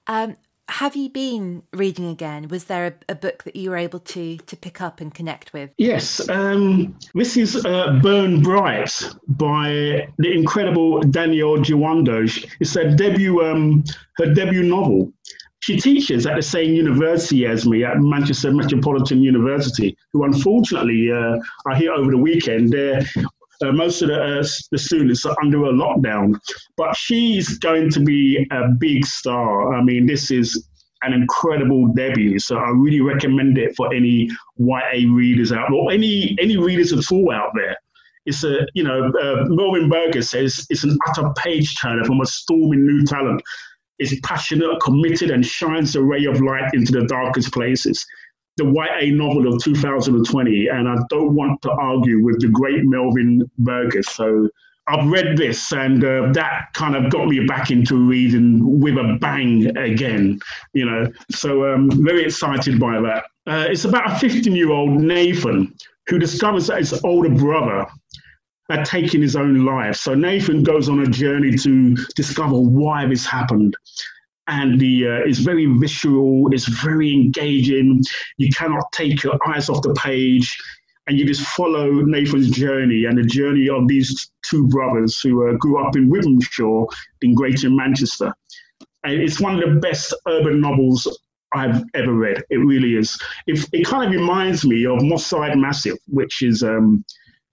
[0.07, 0.37] Um,
[0.71, 2.47] have you been reading again?
[2.49, 5.53] Was there a, a, book that you were able to to pick up and connect
[5.53, 5.71] with?
[5.79, 12.23] Yes, um, this is uh, Burn Bright by the incredible Danielle Jawando.
[12.61, 13.83] It's her debut, um,
[14.19, 15.13] her debut novel.
[15.61, 21.37] She teaches at the same university as me at Manchester Metropolitan University, who unfortunately, uh,
[21.67, 22.75] I hear over the weekend,
[23.63, 24.43] Uh, most of the, uh,
[24.73, 26.35] the students are under a lockdown,
[26.79, 29.75] but she's going to be a big star.
[29.75, 30.67] I mean, this is
[31.03, 32.39] an incredible debut.
[32.39, 37.11] So I really recommend it for any YA readers out or any any readers at
[37.13, 37.77] all out there.
[38.27, 42.27] It's a you know uh, Melvin Burgess says it's an utter page turner from a
[42.27, 43.43] storming new talent.
[44.01, 48.05] It's passionate, committed, and shines a ray of light into the darkest places.
[48.57, 53.49] The YA novel of 2020, and I don't want to argue with the great Melvin
[53.59, 54.09] Burgess.
[54.09, 54.49] So
[54.89, 59.19] I've read this, and uh, that kind of got me back into reading with a
[59.21, 60.41] bang again.
[60.73, 63.25] You know, so I'm um, very excited by that.
[63.47, 65.75] Uh, it's about a 15 year old Nathan
[66.07, 67.87] who discovers that his older brother
[68.79, 69.97] taken his own life.
[69.97, 73.77] So Nathan goes on a journey to discover why this happened.
[74.47, 78.03] And the uh, it's very visceral, it's very engaging.
[78.39, 80.57] You cannot take your eyes off the page
[81.07, 85.57] and you just follow Nathan's journey and the journey of these two brothers who uh,
[85.57, 86.87] grew up in Wythenshawe
[87.23, 88.33] in Greater Manchester.
[89.03, 91.09] And it's one of the best urban novels
[91.53, 92.43] I've ever read.
[92.51, 93.19] It really is.
[93.47, 97.05] It, it kind of reminds me of Moss Side Massive, which is um,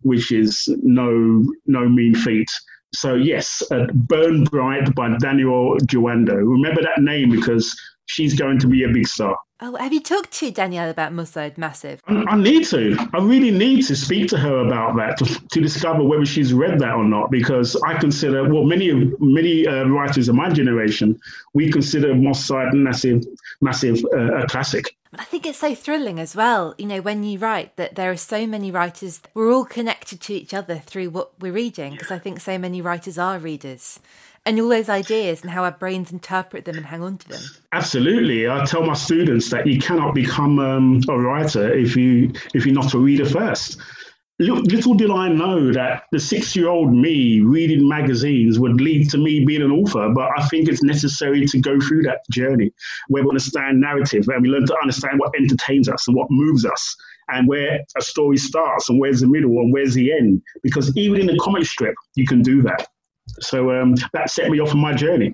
[0.02, 2.50] which is no no mean feat.
[2.94, 6.36] So yes, uh, Burn Bright by Danielle Jawando.
[6.36, 9.38] Remember that name because she's going to be a big star.
[9.60, 12.02] Oh, have you talked to Danielle about Moss Massive?
[12.08, 12.96] I, I, need to.
[13.14, 16.80] I really need to speak to her about that to, to discover whether she's read
[16.80, 17.32] that or not.
[17.32, 21.20] Because I consider, well, many many uh, writers of my generation,
[21.56, 23.24] we consider Moss Massive
[23.62, 24.96] massive uh, a classic.
[25.15, 28.17] I think it's so thrilling as well, you know, when you write that there are
[28.17, 32.20] so many writers, we're all connected to each other through what we're reading, because I
[32.20, 34.00] think so many writers are readers
[34.46, 37.41] and all those ideas and how our brains interpret them and hang on to them.
[37.74, 42.65] Absolutely, I tell my students that you cannot become um, a writer if you if
[42.65, 43.78] you're not a reader first.
[44.39, 49.63] Little did I know that the six-year-old me reading magazines would lead to me being
[49.63, 52.71] an author, but I think it's necessary to go through that journey
[53.08, 56.65] where we understand narrative and we learn to understand what entertains us and what moves
[56.65, 56.95] us
[57.30, 60.43] and where a story starts and where's the middle and where's the end.
[60.62, 62.88] Because even in a comic strip, you can do that.
[63.39, 65.34] So um, that set me off on my journey.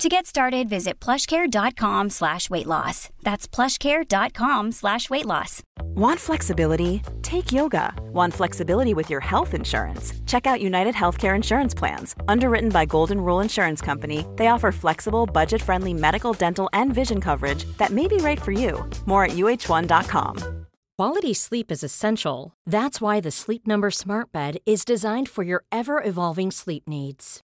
[0.00, 3.10] To get started, visit plushcare.com slash weight loss.
[3.22, 5.62] That's plushcare.com slash weight loss.
[5.94, 7.00] Want flexibility?
[7.22, 7.94] Take yoga.
[8.12, 10.12] Want flexibility with your health insurance?
[10.26, 12.16] Check out United Healthcare Insurance Plans.
[12.26, 17.64] Underwritten by Golden Rule Insurance Company, they offer flexible, budget-friendly medical, dental, and vision coverage
[17.78, 18.84] that may be right for you.
[19.06, 20.66] More at uh1.com.
[20.98, 22.52] Quality sleep is essential.
[22.66, 27.43] That's why the Sleep Number Smart Bed is designed for your ever-evolving sleep needs.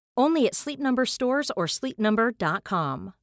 [0.17, 3.13] Only at Sleep Number stores or sleepnumber.com.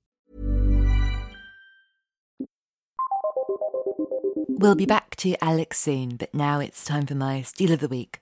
[4.61, 7.87] We'll be back to Alex soon, but now it's time for my Steal of the
[7.87, 8.21] Week.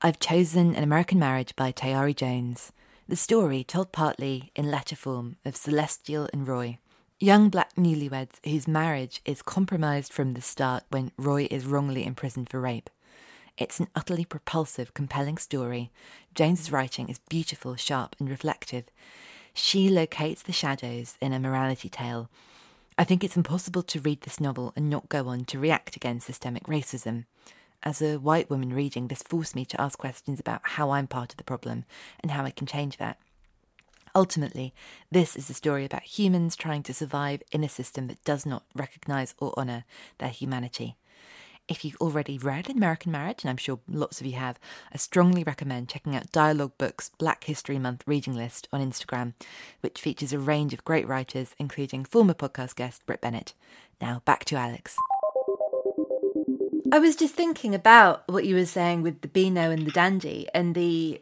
[0.00, 2.70] I've chosen An American Marriage by Tayari Jones,
[3.08, 6.78] the story told partly in letter form of Celestial and Roy.
[7.18, 12.50] Young black newlyweds whose marriage is compromised from the start when Roy is wrongly imprisoned
[12.50, 12.90] for rape.
[13.58, 15.90] It's an utterly propulsive, compelling story.
[16.34, 18.84] Jones's writing is beautiful, sharp, and reflective.
[19.54, 22.28] She locates the shadows in a morality tale.
[22.98, 26.26] I think it's impossible to read this novel and not go on to react against
[26.26, 27.24] systemic racism.
[27.82, 31.32] As a white woman reading, this forced me to ask questions about how I'm part
[31.32, 31.84] of the problem
[32.20, 33.18] and how I can change that.
[34.14, 34.74] Ultimately,
[35.10, 38.64] this is a story about humans trying to survive in a system that does not
[38.74, 39.84] recognise or honour
[40.18, 40.96] their humanity.
[41.68, 44.56] If you've already read American Marriage, and I'm sure lots of you have,
[44.92, 49.34] I strongly recommend checking out Dialogue Books Black History Month reading list on Instagram,
[49.80, 53.52] which features a range of great writers, including former podcast guest Brit Bennett.
[54.00, 54.96] Now, back to Alex.
[56.92, 60.46] I was just thinking about what you were saying with the Beano and the Dandy
[60.54, 61.20] and the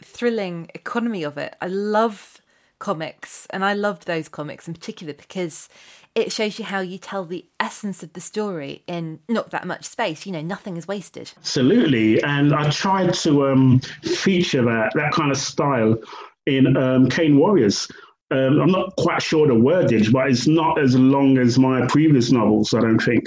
[0.00, 1.56] thrilling economy of it.
[1.60, 2.40] I love
[2.82, 5.68] comics, and I loved those comics in particular because
[6.16, 9.84] it shows you how you tell the essence of the story in not that much
[9.84, 10.26] space.
[10.26, 11.32] You know, nothing is wasted.
[11.38, 15.96] Absolutely, and I tried to um, feature that that kind of style
[16.46, 17.86] in um, Cane Warriors.
[18.32, 22.32] Um, I'm not quite sure the wordage, but it's not as long as my previous
[22.32, 23.24] novels, I don't think.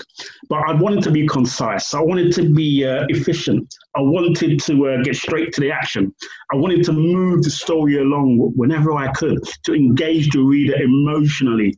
[0.50, 1.94] But I wanted to be concise.
[1.94, 3.72] I wanted to be uh, efficient.
[3.96, 6.12] I wanted to uh, get straight to the action.
[6.52, 11.78] I wanted to move the story along whenever I could to engage the reader emotionally.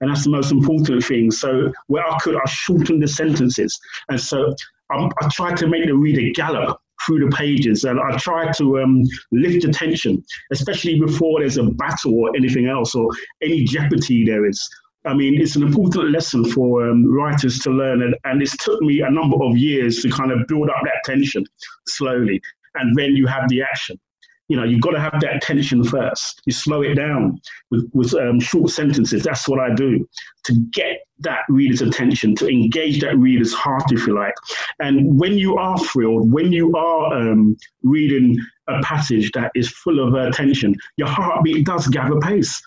[0.00, 1.30] And that's the most important thing.
[1.30, 3.78] So, where I could, I shortened the sentences.
[4.08, 4.52] And so
[4.90, 7.84] I, I tried to make the reader gallop through the pages.
[7.84, 12.94] And I try to um, lift attention, especially before there's a battle or anything else
[12.94, 13.08] or
[13.42, 14.60] any jeopardy there is.
[15.06, 18.02] I mean, it's an important lesson for um, writers to learn.
[18.02, 21.02] And, and it's took me a number of years to kind of build up that
[21.04, 21.44] tension
[21.88, 22.40] slowly.
[22.76, 23.98] And then you have the action
[24.48, 26.42] you know, you've got to have that tension first.
[26.44, 29.22] You slow it down with, with um, short sentences.
[29.22, 30.06] That's what I do
[30.44, 34.34] to get that reader's attention, to engage that reader's heart, if you like.
[34.80, 38.36] And when you are thrilled, when you are um, reading
[38.68, 42.60] a passage that is full of uh, tension, your heartbeat does gather pace.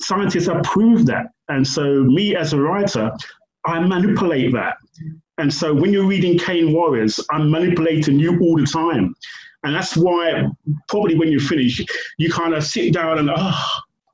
[0.00, 1.26] Scientists have proved that.
[1.48, 3.10] And so, me as a writer,
[3.64, 4.76] I manipulate that.
[5.38, 9.14] And so, when you're reading Cane Warriors, I'm manipulating you all the time.
[9.66, 10.48] And that's why
[10.88, 11.84] probably when you finish,
[12.18, 13.64] you kind of sit down and, oh,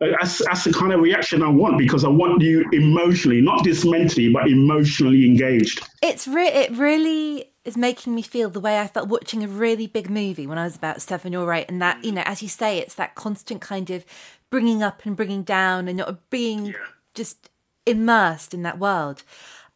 [0.01, 3.85] that's, that's the kind of reaction I want because I want you emotionally, not just
[3.87, 5.87] mentally, but emotionally engaged.
[6.03, 9.87] It's re- it really is making me feel the way I felt watching a really
[9.87, 11.67] big movie when I was about seven or eight.
[11.69, 14.05] And that, you know, as you say, it's that constant kind of
[14.51, 16.73] bringing up and bringing down and not being yeah.
[17.15, 17.51] just
[17.87, 19.23] immersed in that world.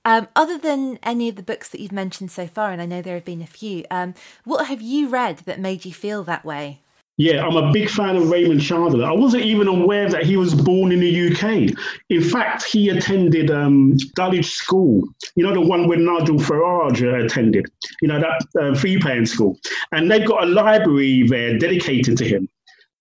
[0.07, 3.03] Um, other than any of the books that you've mentioned so far, and I know
[3.03, 4.15] there have been a few, um,
[4.45, 6.79] what have you read that made you feel that way?
[7.17, 9.05] Yeah, I'm a big fan of Raymond Chandler.
[9.05, 11.77] I wasn't even aware that he was born in the UK.
[12.09, 15.03] In fact, he attended um, Dulwich School,
[15.35, 17.67] you know, the one where Nigel Farage attended,
[18.01, 19.59] you know, that uh, fee paying school.
[19.91, 22.49] And they've got a library there dedicated to him.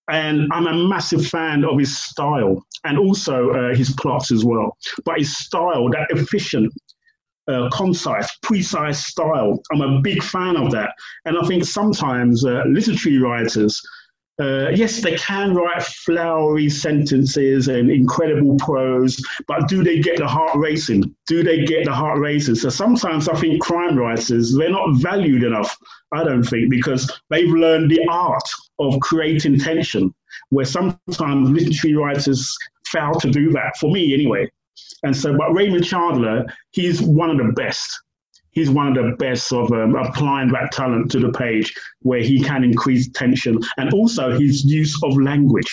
[0.08, 4.76] And I'm a massive fan of his style and also uh, his plots as well.
[5.04, 6.72] But his style, that efficient,
[7.48, 9.62] uh, concise, precise style.
[9.72, 10.90] I'm a big fan of that.
[11.24, 13.80] And I think sometimes uh, literary writers,
[14.38, 20.26] uh, yes, they can write flowery sentences and incredible prose, but do they get the
[20.26, 21.14] heart racing?
[21.26, 22.56] Do they get the heart racing?
[22.56, 25.74] So sometimes I think crime writers, they're not valued enough,
[26.12, 28.46] I don't think, because they've learned the art
[28.78, 30.14] of creating tension,
[30.50, 32.54] where sometimes literary writers
[32.88, 34.50] fail to do that, for me anyway.
[35.02, 37.88] And so, but Raymond Chandler, he's one of the best.
[38.50, 42.42] He's one of the best of um, applying that talent to the page where he
[42.42, 45.70] can increase tension and also his use of language.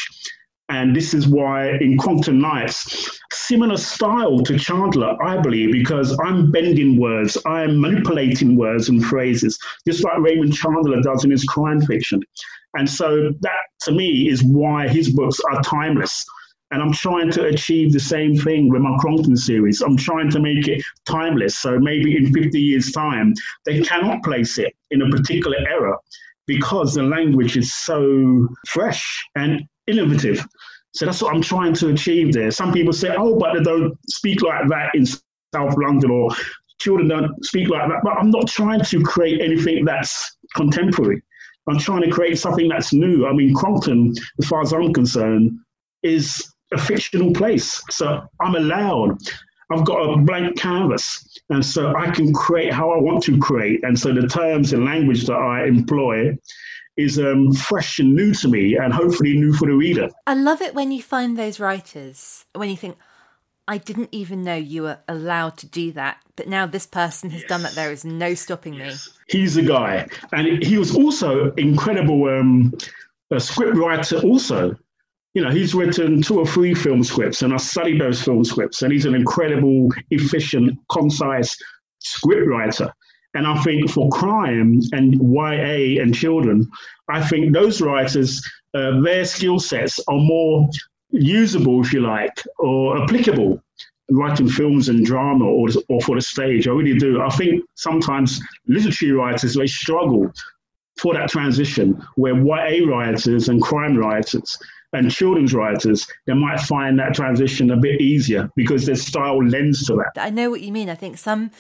[0.70, 6.52] And this is why in Crongton Knights, similar style to Chandler, I believe, because I'm
[6.52, 11.82] bending words, I'm manipulating words and phrases, just like Raymond Chandler does in his crime
[11.82, 12.22] fiction.
[12.76, 16.26] And so that, to me, is why his books are timeless
[16.74, 19.82] and I'm trying to achieve the same thing with my Crongton series.
[19.82, 21.60] I'm trying to make it timeless.
[21.60, 25.96] So maybe in 50 years' time, they cannot place it in a particular era
[26.48, 29.06] because the language is so fresh
[29.36, 30.44] and innovative.
[30.96, 32.50] So that's what I'm trying to achieve there.
[32.50, 36.32] Some people say, oh, but they don't speak like that in South London or
[36.80, 38.00] children don't speak like that.
[38.04, 41.22] But I'm not trying to create anything that's contemporary.
[41.70, 43.28] I'm trying to create something that's new.
[43.28, 45.52] I mean, Crongton, as far as I'm concerned,
[46.02, 47.82] is a fictional place.
[47.90, 49.18] So I'm allowed.
[49.72, 53.84] I've got a blank canvas, and so I can create how I want to create.
[53.84, 56.38] And so the terms and language that I employ
[56.96, 60.10] is um, fresh and new to me, and hopefully new for the reader.
[60.28, 62.98] I love it when you find those writers when you think,
[63.68, 67.42] I didn't even know you were allowed to do that, but now this person has
[67.42, 67.50] yes.
[67.50, 67.74] done that.
[67.74, 69.08] There is no stopping yes.
[69.08, 69.40] me.
[69.40, 72.78] He's the guy, and he was also incredible um,
[73.32, 74.20] a script writer.
[74.20, 74.76] Also,
[75.34, 78.84] you know, he's written two or three film scripts, and I studied those film scripts,
[78.84, 81.58] and he's an incredible, efficient, concise
[82.00, 82.94] script writer.
[83.34, 86.70] And I think for crime and YA and children,
[87.10, 90.70] I think those writers, uh, their skill sets are more
[91.10, 93.60] usable, if you like, or applicable
[94.12, 96.68] writing films and drama or, or for the stage.
[96.68, 97.22] I really do.
[97.22, 100.32] I think sometimes literary writers, they struggle
[101.00, 104.58] for that transition where YA writers and crime writers
[104.94, 109.86] and children's writers, they might find that transition a bit easier because their style lends
[109.88, 110.12] to that.
[110.16, 110.90] I know what you mean.
[110.90, 111.52] I think some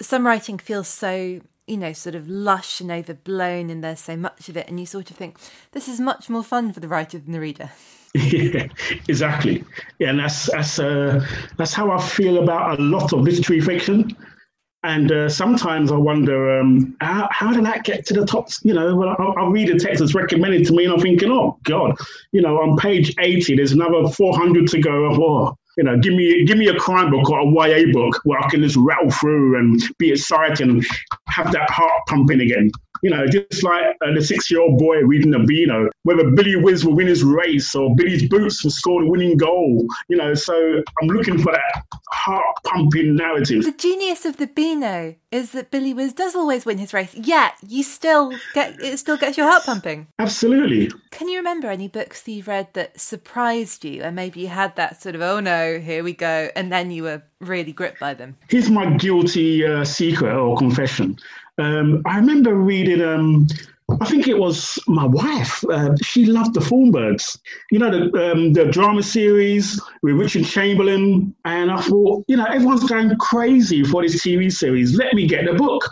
[0.00, 4.48] some writing feels so you know, sort of lush and overblown, and there's so much
[4.48, 5.36] of it, and you sort of think
[5.70, 7.70] this is much more fun for the writer than the reader.
[8.14, 8.66] Yeah,
[9.08, 9.64] exactly.
[10.00, 11.24] Yeah, and that's that's uh,
[11.56, 14.16] that's how I feel about a lot of literary fiction.
[14.82, 18.48] And uh, sometimes I wonder um, how, how did that get to the top?
[18.62, 21.30] You know, when I, I read a text that's recommended to me, and I'm thinking,
[21.30, 21.96] oh God,
[22.32, 25.14] you know, on page 80, there's another 400 to go.
[25.22, 28.38] Oh, you know, give me give me a crime book or a YA book where
[28.38, 30.84] I can just rattle through and be excited and
[31.28, 32.70] have that heart pumping again.
[33.02, 36.94] You know, just like uh, the six-year-old boy reading the Beano, whether Billy Whizz will
[36.94, 39.86] win his race or Billy's boots will score the winning goal.
[40.08, 43.64] You know, so I'm looking for that heart-pumping narrative.
[43.64, 47.54] The genius of the Beano is that Billy Whizz does always win his race, yet
[47.66, 50.08] you still get it still gets your heart pumping.
[50.18, 50.90] Absolutely.
[51.10, 54.76] Can you remember any books that you've read that surprised you, and maybe you had
[54.76, 58.12] that sort of oh no, here we go, and then you were really gripped by
[58.12, 58.36] them?
[58.48, 61.18] Here's my guilty uh, secret or confession.
[61.58, 63.46] Um, I remember reading, um,
[64.00, 65.64] I think it was my wife.
[65.70, 67.38] Uh, she loved the Thorn Birds,
[67.70, 71.34] you know, the, um, the drama series with Richard Chamberlain.
[71.44, 74.96] And I thought, you know, everyone's going crazy for this TV series.
[74.96, 75.88] Let me get the book.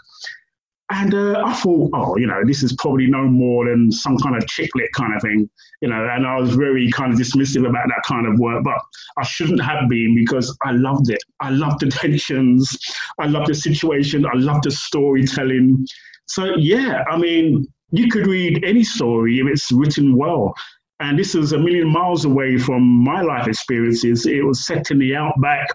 [0.90, 4.36] And uh, I thought, oh, you know, this is probably no more than some kind
[4.36, 5.48] of chick lit kind of thing,
[5.82, 6.08] you know.
[6.10, 8.78] And I was very kind of dismissive about that kind of work, but
[9.18, 11.22] I shouldn't have been because I loved it.
[11.40, 12.78] I loved the tensions,
[13.18, 15.86] I loved the situation, I loved the storytelling.
[16.26, 20.54] So yeah, I mean, you could read any story if it's written well.
[21.00, 24.26] And this is a million miles away from my life experiences.
[24.26, 25.68] It was set in the outback,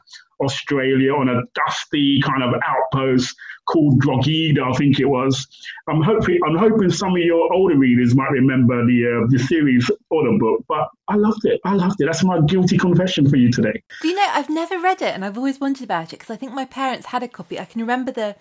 [0.44, 3.36] Australia, on a dusty kind of outpost
[3.66, 5.48] called Drogheda, I think it was.
[5.88, 9.90] I'm hoping I'm hoping some of your older readers might remember the uh, the series
[10.10, 11.60] or the book, but I loved it.
[11.66, 12.06] I loved it.
[12.06, 13.82] That's my guilty confession for you today.
[14.02, 16.38] Do you know I've never read it, and I've always wondered about it because I
[16.38, 17.60] think my parents had a copy.
[17.60, 18.36] I can remember the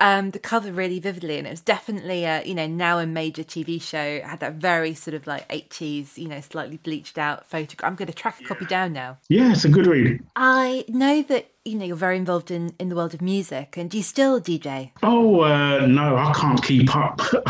[0.00, 3.42] um, the cover really vividly, and it was definitely a you know now a major
[3.42, 4.00] TV show.
[4.00, 7.90] It had that very sort of like eighties, you know, slightly bleached out photograph.
[7.90, 9.18] I'm going to track a copy down now.
[9.28, 10.20] Yeah, it's a good read.
[10.36, 13.90] I know that you know you're very involved in in the world of music, and
[13.90, 14.92] do you still DJ?
[15.02, 17.20] Oh uh, no, I can't keep up.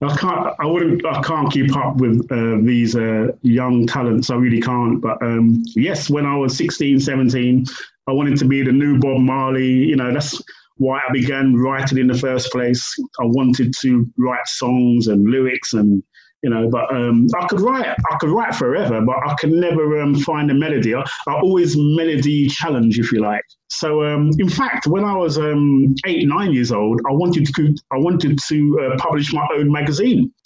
[0.00, 0.54] I can't.
[0.58, 1.04] I wouldn't.
[1.04, 4.30] I can't keep up with uh, these uh, young talents.
[4.30, 5.00] I really can't.
[5.00, 7.66] But um, yes, when I was 16, 17,
[8.06, 9.66] I wanted to be the new Bob Marley.
[9.66, 10.42] You know, that's
[10.76, 12.94] why I began writing in the first place.
[13.20, 16.02] I wanted to write songs and lyrics and
[16.42, 20.00] you know, but um, I could write, I could write forever, but I could never
[20.00, 20.94] um, find a melody.
[20.94, 23.42] I, I, always melody challenge, if you like.
[23.68, 27.74] So, um, in fact, when I was um, eight, nine years old, I wanted to,
[27.90, 30.32] I wanted to uh, publish my own magazine.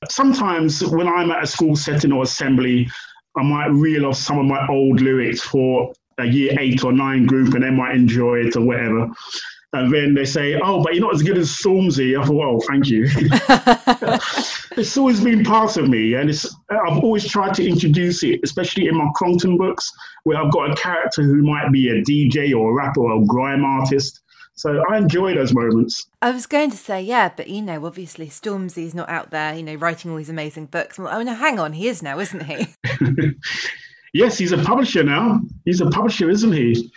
[0.00, 2.88] So, sometimes when I'm at a school setting or assembly,
[3.36, 7.26] I might reel off some of my old lyrics for a year eight or nine
[7.26, 9.08] group and they might enjoy it or whatever.
[9.74, 12.60] And then they say, "Oh, but you're not as good as Stormzy." I thought, "Well,
[12.66, 13.04] thank you."
[14.78, 18.88] it's always been part of me, and it's I've always tried to introduce it, especially
[18.88, 19.92] in my Crongton books,
[20.24, 23.26] where I've got a character who might be a DJ or a rapper or a
[23.26, 24.22] grime artist.
[24.54, 26.06] So I enjoy those moments.
[26.20, 29.62] I was going to say, yeah, but you know, obviously Stormzy's not out there, you
[29.62, 30.98] know, writing all these amazing books.
[30.98, 32.74] oh no, hang on, he is now, isn't he?
[34.12, 35.40] Yes, he's a publisher now.
[35.64, 36.90] He's a publisher, isn't he?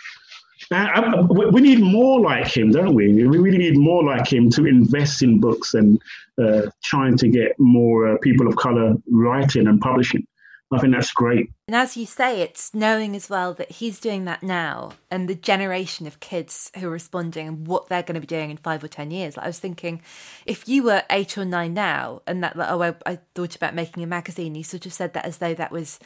[0.70, 3.12] Uh, we need more like him, don't we?
[3.12, 6.00] We really need more like him to invest in books and
[6.42, 10.26] uh, trying to get more uh, people of color writing and publishing.
[10.72, 11.50] I think that's great.
[11.68, 15.34] And as you say, it's knowing as well that he's doing that now and the
[15.34, 18.82] generation of kids who are responding and what they're going to be doing in five
[18.82, 19.36] or 10 years.
[19.36, 20.00] Like I was thinking,
[20.46, 23.74] if you were eight or nine now and that, like, oh, I, I thought about
[23.74, 25.98] making a magazine, you sort of said that as though that was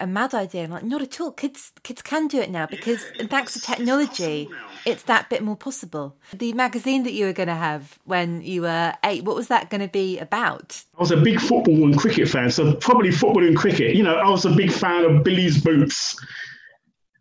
[0.00, 0.64] a mad idea.
[0.64, 1.30] I'm like, not at all.
[1.32, 4.48] Kids kids can do it now because thanks to technology,
[4.84, 6.16] it's that bit more possible.
[6.32, 9.70] The magazine that you were going to have when you were eight, what was that
[9.70, 10.82] going to be about?
[10.96, 13.94] I was a big football and cricket fan, so probably football and cricket.
[13.94, 16.16] You know, I was a big fan of Billy's Boots.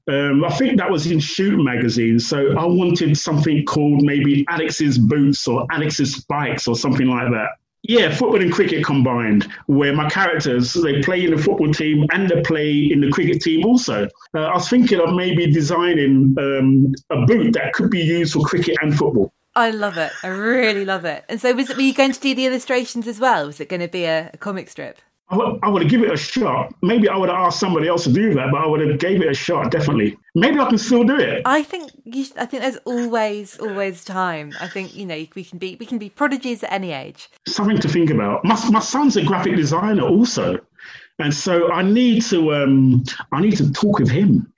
[0.07, 2.19] Um, I think that was in Shoot magazine.
[2.19, 7.49] So I wanted something called maybe Alex's Boots or Alex's Spikes or something like that.
[7.83, 12.29] Yeah, football and cricket combined, where my characters they play in the football team and
[12.29, 14.07] they play in the cricket team also.
[14.35, 18.43] Uh, I was thinking of maybe designing um, a boot that could be used for
[18.43, 19.33] cricket and football.
[19.55, 20.11] I love it.
[20.23, 21.25] I really love it.
[21.27, 23.47] And so, was it, were you going to do the illustrations as well?
[23.47, 25.01] Was it going to be a, a comic strip?
[25.31, 26.73] I would, I would have given it a shot.
[26.81, 29.21] Maybe I would have asked somebody else to do that, but I would have gave
[29.21, 29.69] it a shot.
[29.69, 30.17] Definitely.
[30.33, 31.43] Maybe I can still do it.
[31.45, 34.53] I think you, I think there's always always time.
[34.59, 37.29] I think you know we can be we can be prodigies at any age.
[37.47, 38.43] Something to think about.
[38.43, 40.59] My my son's a graphic designer also,
[41.19, 44.51] and so I need to um I need to talk with him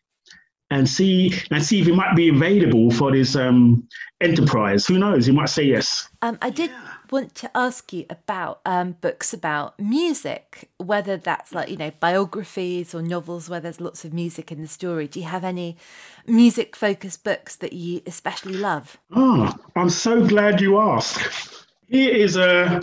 [0.72, 3.88] and see and see if he might be available for this um,
[4.22, 4.88] enterprise.
[4.88, 5.26] Who knows?
[5.26, 6.08] He might say yes.
[6.22, 6.72] Um, I did
[7.12, 12.96] want to ask you about um, books about music, whether that's like, you know, biographies
[12.96, 15.08] or novels where there's lots of music in the story.
[15.08, 15.78] Do you have any
[16.26, 18.98] music focused books that you especially love?
[19.14, 21.68] Oh, I'm so glad you asked.
[21.88, 22.80] Here is a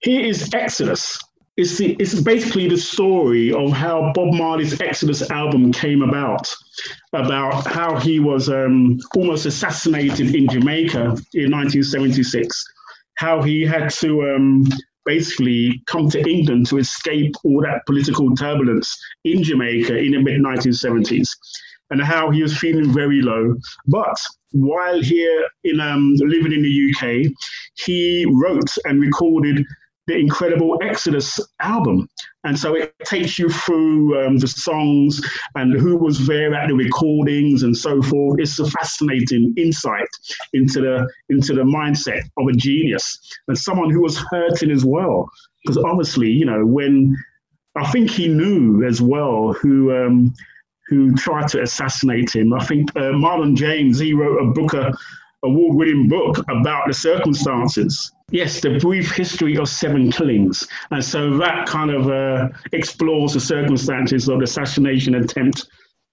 [0.00, 1.18] here is Exodus.
[1.56, 6.54] It's, the, it's basically the story of how Bob Marley's Exodus album came about,
[7.12, 12.64] about how he was um, almost assassinated in Jamaica in 1976
[13.18, 14.64] how he had to um,
[15.04, 20.40] basically come to England to escape all that political turbulence in Jamaica in the mid
[20.40, 21.28] 1970s,
[21.90, 23.56] and how he was feeling very low.
[23.88, 24.16] But
[24.52, 27.32] while here in um, living in the UK,
[27.74, 29.64] he wrote and recorded
[30.08, 32.08] the incredible Exodus album.
[32.44, 35.20] And so it takes you through um, the songs
[35.54, 38.40] and who was there at the recordings and so forth.
[38.40, 40.08] It's a fascinating insight
[40.54, 45.30] into the into the mindset of a genius and someone who was hurting as well.
[45.62, 47.14] Because obviously, you know, when
[47.76, 50.34] I think he knew as well who um,
[50.88, 52.54] who tried to assassinate him.
[52.54, 54.74] I think uh, Marlon James he wrote a book,
[55.44, 60.68] a award-winning book about the circumstances Yes, the brief history of seven killings.
[60.90, 65.66] And so that kind of uh, explores the circumstances of the assassination attempt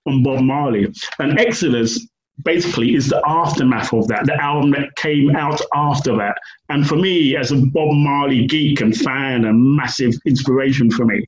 [0.06, 0.88] on Bob Marley.
[1.20, 2.08] And Exodus
[2.44, 6.38] basically is the aftermath of that, the album that came out after that.
[6.70, 11.26] And for me, as a Bob Marley geek and fan, a massive inspiration for me.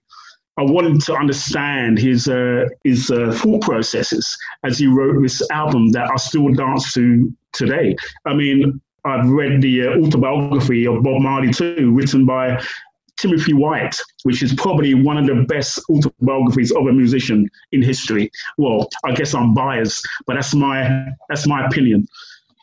[0.58, 4.28] I wanted to understand his uh, his uh, thought processes
[4.64, 7.95] as he wrote this album that I still dance to today.
[8.26, 12.62] I mean, I've read the uh, autobiography of Bob Marley too, written by
[13.18, 18.30] Timothy White, which is probably one of the best autobiographies of a musician in history.
[18.58, 22.08] Well, I guess I'm biased, but that's my that's my opinion.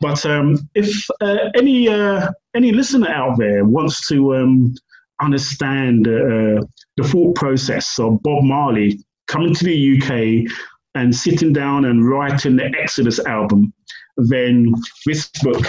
[0.00, 4.74] But um, if uh, any uh, any listener out there wants to um,
[5.20, 6.60] understand uh,
[6.96, 10.52] the thought process of Bob Marley coming to the UK
[10.94, 13.72] and sitting down and writing the Exodus album,
[14.16, 14.74] then
[15.06, 15.66] this book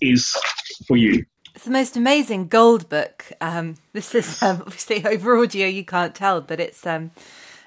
[0.00, 0.34] is
[0.86, 1.24] for you.
[1.54, 3.32] It's the most amazing gold book.
[3.40, 7.10] Um, this is um, obviously over audio, you can't tell, but it's um,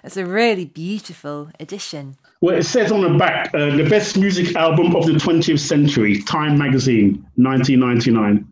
[0.03, 2.17] it's a really beautiful edition.
[2.41, 6.23] Well, it says on the back, uh, the best music album of the 20th century,
[6.23, 8.51] Time Magazine, 1999.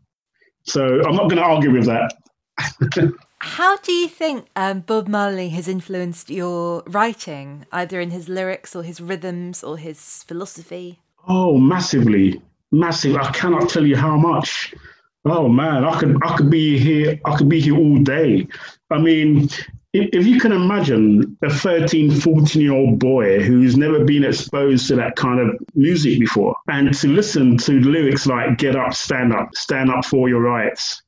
[0.63, 2.13] So I'm not going to argue with that.
[3.39, 8.76] How do you think um, Bob Marley has influenced your writing, either in his lyrics
[8.76, 10.99] or his rhythms or his philosophy?
[11.28, 12.41] Oh, massively
[12.72, 13.15] massive.
[13.15, 14.74] I cannot tell you how much.
[15.26, 17.20] Oh man, I could I could be here.
[17.26, 18.47] I could be here all day.
[18.89, 19.49] I mean,
[19.93, 24.88] if, if you can imagine a 13, 14 year old boy who's never been exposed
[24.88, 29.34] to that kind of music before, and to listen to lyrics like "Get up, stand
[29.34, 31.01] up, stand up for your rights."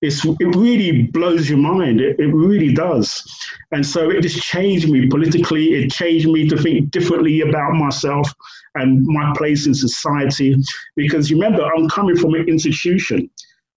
[0.00, 2.00] It's, it really blows your mind.
[2.00, 3.24] It, it really does.
[3.72, 5.74] And so it just changed me politically.
[5.74, 8.32] It changed me to think differently about myself
[8.76, 10.54] and my place in society.
[10.94, 13.28] Because remember, I'm coming from an institution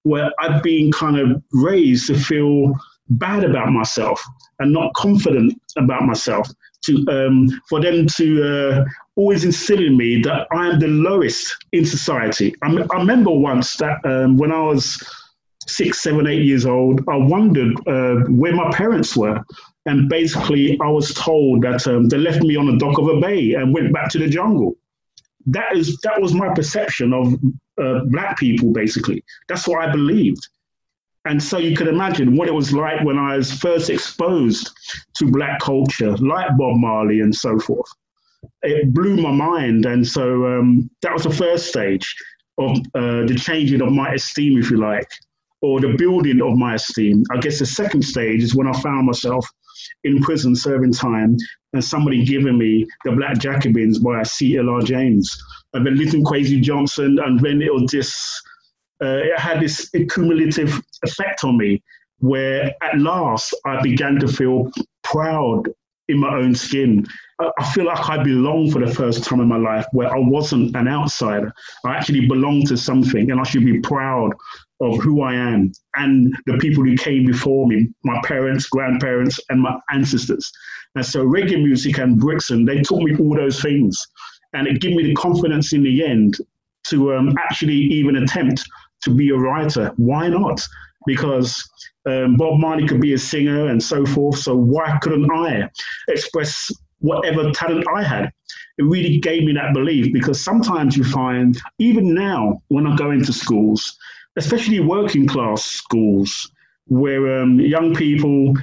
[0.03, 2.73] where I've been kind of raised to feel
[3.09, 4.23] bad about myself
[4.59, 6.47] and not confident about myself.
[6.85, 11.55] To um, for them to uh, always instill in me that I am the lowest
[11.73, 12.55] in society.
[12.63, 14.99] I, I remember once that um, when I was
[15.67, 19.41] six, seven, eight years old, I wondered uh, where my parents were.
[19.87, 23.19] And basically, I was told that um, they left me on the dock of a
[23.19, 24.75] bay and went back to the jungle
[25.47, 27.33] that is that was my perception of
[27.81, 28.71] uh, black people.
[28.71, 30.47] Basically, that's what I believed.
[31.25, 34.71] And so you can imagine what it was like when I was first exposed
[35.17, 37.89] to black culture, like Bob Marley and so forth.
[38.63, 42.15] It blew my mind, and so um, that was the first stage
[42.57, 45.07] of uh, the changing of my esteem, if you like,
[45.61, 47.23] or the building of my esteem.
[47.31, 49.47] I guess the second stage is when I found myself
[50.03, 51.37] in prison serving time
[51.73, 54.81] and somebody giving me the Black Jacobins by C.L.R.
[54.81, 55.41] James.
[55.73, 58.41] And then Linton Kwesi Johnson, and then it was just,
[59.01, 61.81] uh, it had this cumulative effect on me
[62.19, 64.71] where at last I began to feel
[65.03, 65.69] proud
[66.07, 67.05] in my own skin.
[67.57, 70.75] I feel like I belong for the first time in my life where I wasn't
[70.75, 71.53] an outsider.
[71.85, 74.33] I actually belong to something and I should be proud
[74.81, 79.61] of who I am and the people who came before me, my parents, grandparents, and
[79.61, 80.51] my ancestors.
[80.95, 83.97] And so reggae music and Brixton, they taught me all those things.
[84.53, 86.37] And it gave me the confidence in the end
[86.87, 88.63] to um, actually even attempt
[89.03, 89.93] to be a writer.
[89.97, 90.61] Why not?
[91.05, 91.67] Because
[92.05, 94.39] um, Bob Marley could be a singer and so forth.
[94.39, 95.69] So why couldn't I
[96.09, 96.71] express
[97.01, 98.31] whatever talent I had?
[98.77, 103.11] it really gave me that belief because sometimes you find, even now, when I go
[103.11, 103.97] into schools,
[104.37, 106.51] especially working class schools,
[106.87, 108.55] where um, young people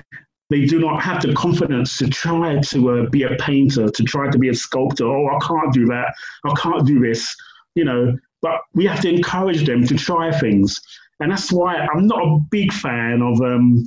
[0.51, 4.30] they do not have the confidence to try to uh, be a painter, to try
[4.30, 5.05] to be a sculptor.
[5.05, 6.14] Oh, I can't do that.
[6.45, 7.36] I can't do this.
[7.74, 10.80] You know, but we have to encourage them to try things,
[11.20, 13.84] and that's why I'm not a big fan of um,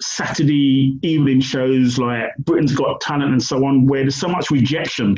[0.00, 5.16] Saturday evening shows like Britain's Got Talent and so on, where there's so much rejection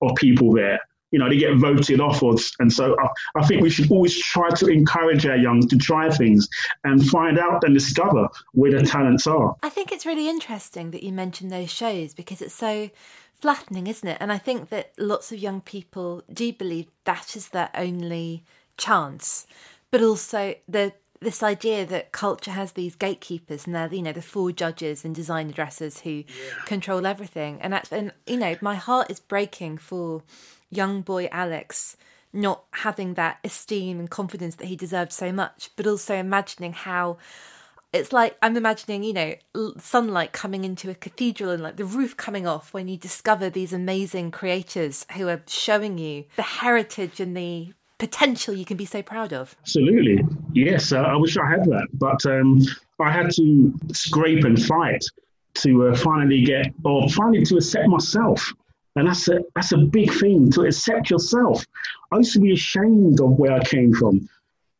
[0.00, 0.80] of people there.
[1.10, 2.22] You know, they get voted off,
[2.58, 3.08] and so I,
[3.38, 6.48] I think we should always try to encourage our young to try things
[6.84, 9.54] and find out and discover where their talents are.
[9.62, 12.88] I think it's really interesting that you mentioned those shows because it's so
[13.34, 14.16] flattening, isn't it?
[14.20, 18.44] And I think that lots of young people do believe that is their only
[18.78, 19.46] chance,
[19.90, 24.22] but also the this idea that culture has these gatekeepers and they're you know the
[24.22, 26.24] four judges and design dressers who yeah.
[26.66, 30.22] control everything and that's and you know my heart is breaking for
[30.70, 31.96] young boy alex
[32.32, 37.16] not having that esteem and confidence that he deserved so much but also imagining how
[37.92, 39.34] it's like i'm imagining you know
[39.78, 43.72] sunlight coming into a cathedral and like the roof coming off when you discover these
[43.72, 49.00] amazing creators who are showing you the heritage and the potential you can be so
[49.00, 49.54] proud of.
[49.60, 50.18] Absolutely.
[50.52, 51.86] Yes, uh, I wish I had that.
[51.92, 52.60] But um,
[52.98, 55.04] I had to scrape and fight
[55.62, 58.52] to uh, finally get, or finally to accept myself.
[58.96, 61.64] And that's a, that's a big thing to accept yourself.
[62.10, 64.28] I used to be ashamed of where I came from.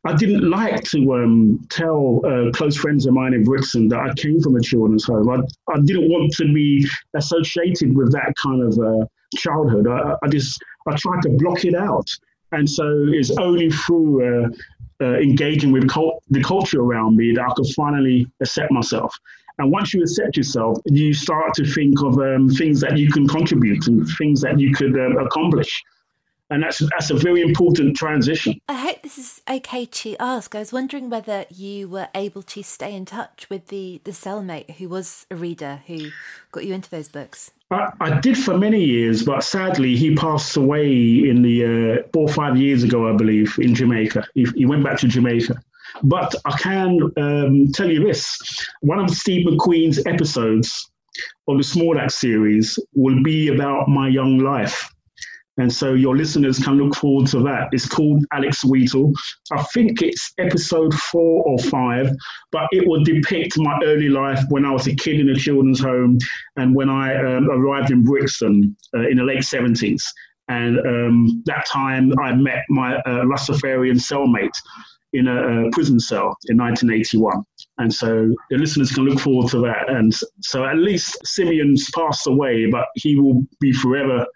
[0.04, 4.12] I didn't like to um, tell uh, close friends of mine in Brixton that I
[4.14, 5.28] came from a children's home.
[5.30, 5.38] I,
[5.72, 9.06] I didn't want to be associated with that kind of uh,
[9.36, 9.86] childhood.
[9.86, 12.08] I, I just I tried to block it out.
[12.52, 14.48] And so it's only through uh,
[15.00, 19.14] uh, engaging with cult- the culture around me that I could finally accept myself.
[19.58, 23.26] And once you accept yourself, you start to think of um, things that you can
[23.26, 25.82] contribute and things that you could um, accomplish.
[26.50, 28.60] And that's, that's a very important transition.
[28.68, 30.54] I hope this is okay to ask.
[30.54, 34.72] I was wondering whether you were able to stay in touch with the, the cellmate
[34.72, 36.10] who was a reader who
[36.50, 37.50] got you into those books.
[37.72, 42.32] I, did for many years, but sadly, he passed away in the uh, four or
[42.32, 44.26] five years ago, I believe, in Jamaica.
[44.34, 45.60] He, he went back to Jamaica.
[46.02, 48.38] But I can um, tell you this
[48.80, 50.90] one of Steve McQueen's episodes
[51.48, 54.91] of the Small Axe series will be about my young life.
[55.58, 57.68] And so your listeners can look forward to that.
[57.72, 59.12] It's called Alex Wheatle.
[59.52, 62.10] I think it's episode four or five,
[62.50, 65.80] but it will depict my early life when I was a kid in a children's
[65.80, 66.18] home
[66.56, 70.02] and when I um, arrived in Brixton uh, in the late 70s.
[70.48, 74.50] And um, that time I met my uh, Rastafarian cellmate
[75.12, 77.44] in a, a, prison cell in 1981.
[77.78, 79.90] And so the listeners can look forward to that.
[79.90, 84.26] And so at least Simeon's passed away, but he will be forever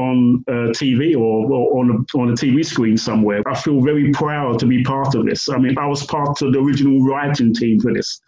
[0.00, 3.42] on uh, TV or, or, on, a, on a TV screen somewhere.
[3.46, 5.48] I feel very proud to be part of this.
[5.48, 8.20] I mean, I was part of the original writing team for this.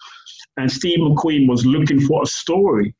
[0.58, 2.94] And Steve McQueen was looking for a story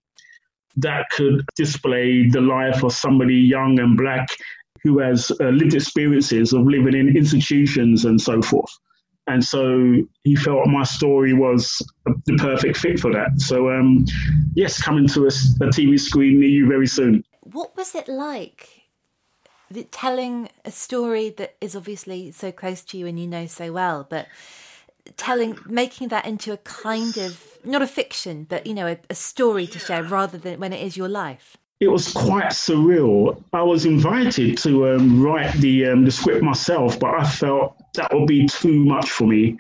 [0.77, 4.27] that could display the life of somebody young and black
[4.83, 8.71] who has uh, lived experiences of living in institutions and so forth.
[9.29, 11.81] And so he felt my story was
[12.27, 13.39] the perfect fit for that.
[13.39, 14.05] So, um,
[14.55, 18.83] yes, coming to a, a TV screen near you very soon what was it like
[19.91, 24.07] telling a story that is obviously so close to you and you know so well,
[24.09, 24.27] but
[25.17, 29.15] telling, making that into a kind of not a fiction, but you know, a, a
[29.15, 31.57] story to share rather than when it is your life?
[31.81, 33.43] It was quite surreal.
[33.53, 38.13] I was invited to um, write the um, the script myself, but I felt that
[38.15, 39.59] would be too much for me,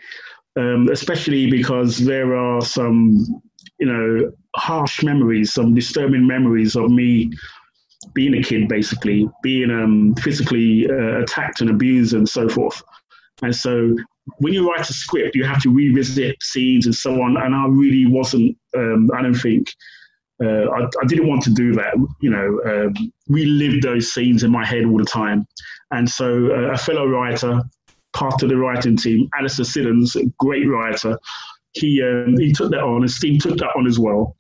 [0.57, 3.43] um, especially because there are some,
[3.81, 7.33] you know, harsh memories, some disturbing memories of me
[8.15, 12.83] being a kid, basically, being um, physically uh, attacked and abused and so forth.
[13.43, 13.95] And so
[14.39, 17.37] when you write a script, you have to revisit scenes and so on.
[17.37, 19.69] And I really wasn't, um, I don't think,
[20.43, 24.51] uh, I, I, didn't want to do that, you know, um, relive those scenes in
[24.51, 25.47] my head all the time.
[25.93, 27.63] And so uh, a fellow writer,
[28.13, 31.19] part of the writing team, Alistair Siddons, a great writer,
[31.75, 34.37] he, um, he took that on and Steve took that on as well.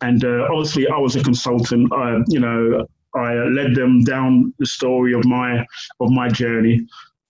[0.00, 1.92] And uh, obviously, I was a consultant.
[1.92, 5.66] Uh, you know, I led them down the story of my
[6.00, 6.86] of my journey.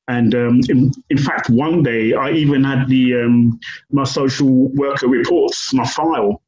[0.09, 3.61] And um, in, in fact, one day I even had the um,
[3.91, 6.43] my social worker reports, my file,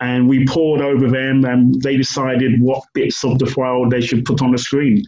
[0.00, 4.24] and we poured over them, and they decided what bits of the file they should
[4.24, 5.04] put on the screen.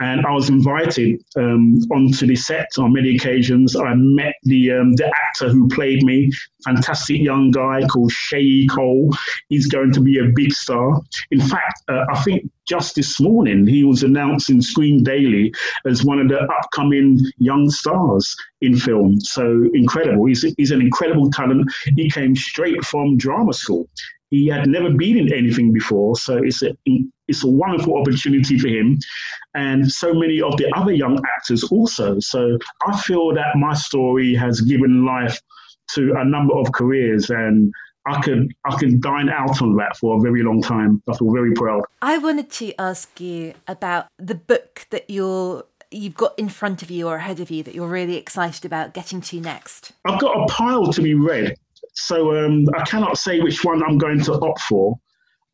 [0.00, 3.74] And I was invited um, onto the set on many occasions.
[3.74, 6.30] I met the um, the actor who played me,
[6.64, 9.12] fantastic young guy called Sheyi Cole.
[9.48, 11.00] He's going to be a big star.
[11.32, 15.52] In fact, uh, I think just this morning he was announced in Screen Daily
[15.84, 19.20] as one of the upcoming young stars in film.
[19.20, 20.26] So incredible!
[20.26, 21.68] He's he's an incredible talent.
[21.96, 23.88] He came straight from drama school.
[24.30, 26.76] He had never been in anything before, so it's a
[27.28, 28.98] it's a wonderful opportunity for him,
[29.54, 32.18] and so many of the other young actors also.
[32.20, 35.40] So I feel that my story has given life
[35.94, 37.72] to a number of careers, and
[38.06, 41.02] I could I could dine out on that for a very long time.
[41.08, 41.84] I feel very proud.
[42.02, 46.90] I wanted to ask you about the book that you're you've got in front of
[46.90, 49.92] you or ahead of you that you're really excited about getting to next.
[50.04, 51.56] I've got a pile to be read.
[51.94, 54.98] So um, I cannot say which one I'm going to opt for.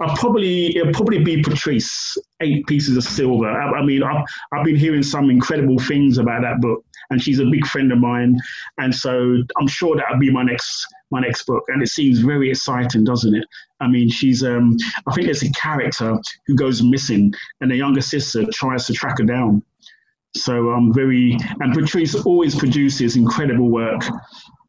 [0.01, 3.49] I'll probably it'll probably be Patrice, Eight Pieces of Silver.
[3.49, 7.39] I, I mean, I've, I've been hearing some incredible things about that book, and she's
[7.39, 8.39] a big friend of mine,
[8.79, 11.63] and so I'm sure that'll be my next my next book.
[11.69, 13.47] And it seems very exciting, doesn't it?
[13.81, 14.77] I mean, she's um,
[15.07, 19.19] I think there's a character who goes missing, and the younger sister tries to track
[19.19, 19.63] her down.
[20.37, 24.03] So I'm very and Patrice always produces incredible work.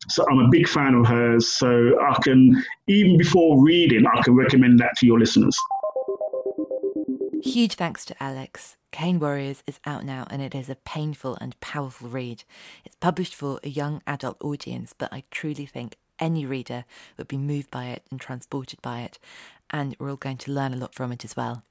[0.10, 1.48] So I'm a big fan of hers.
[1.48, 5.58] So I can, even before reading, I can recommend that to your listeners.
[7.42, 8.76] Huge thanks to Alex.
[8.92, 12.44] Cane Warriors is out now and it is a painful and powerful read.
[12.86, 16.86] It's published for a young adult audience, but I truly think any reader
[17.18, 19.20] would be moved by it and transported by it,
[19.70, 21.64] and we're all going to learn a lot from it as well.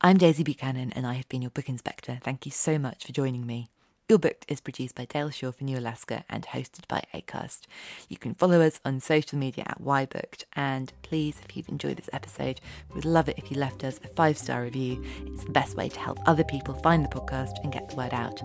[0.00, 2.18] I'm Daisy Buchanan and I have been your book inspector.
[2.22, 3.68] Thank you so much for joining me.
[4.08, 7.66] You're Booked is produced by Dale Shaw for New Alaska and hosted by Acast.
[8.08, 10.44] You can follow us on social media at YBooked.
[10.54, 12.62] And please, if you've enjoyed this episode,
[12.94, 15.04] we'd love it if you left us a five star review.
[15.26, 18.14] It's the best way to help other people find the podcast and get the word
[18.14, 18.40] out.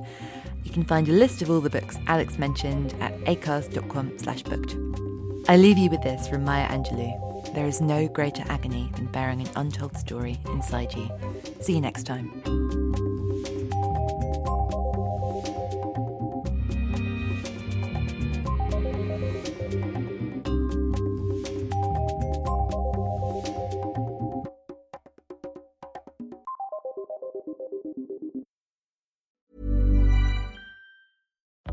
[0.65, 4.75] You can find a list of all the books Alex mentioned at acast.com slash booked.
[5.47, 7.53] I leave you with this from Maya Angelou.
[7.53, 11.09] There is no greater agony than bearing an untold story inside you.
[11.61, 13.12] See you next time.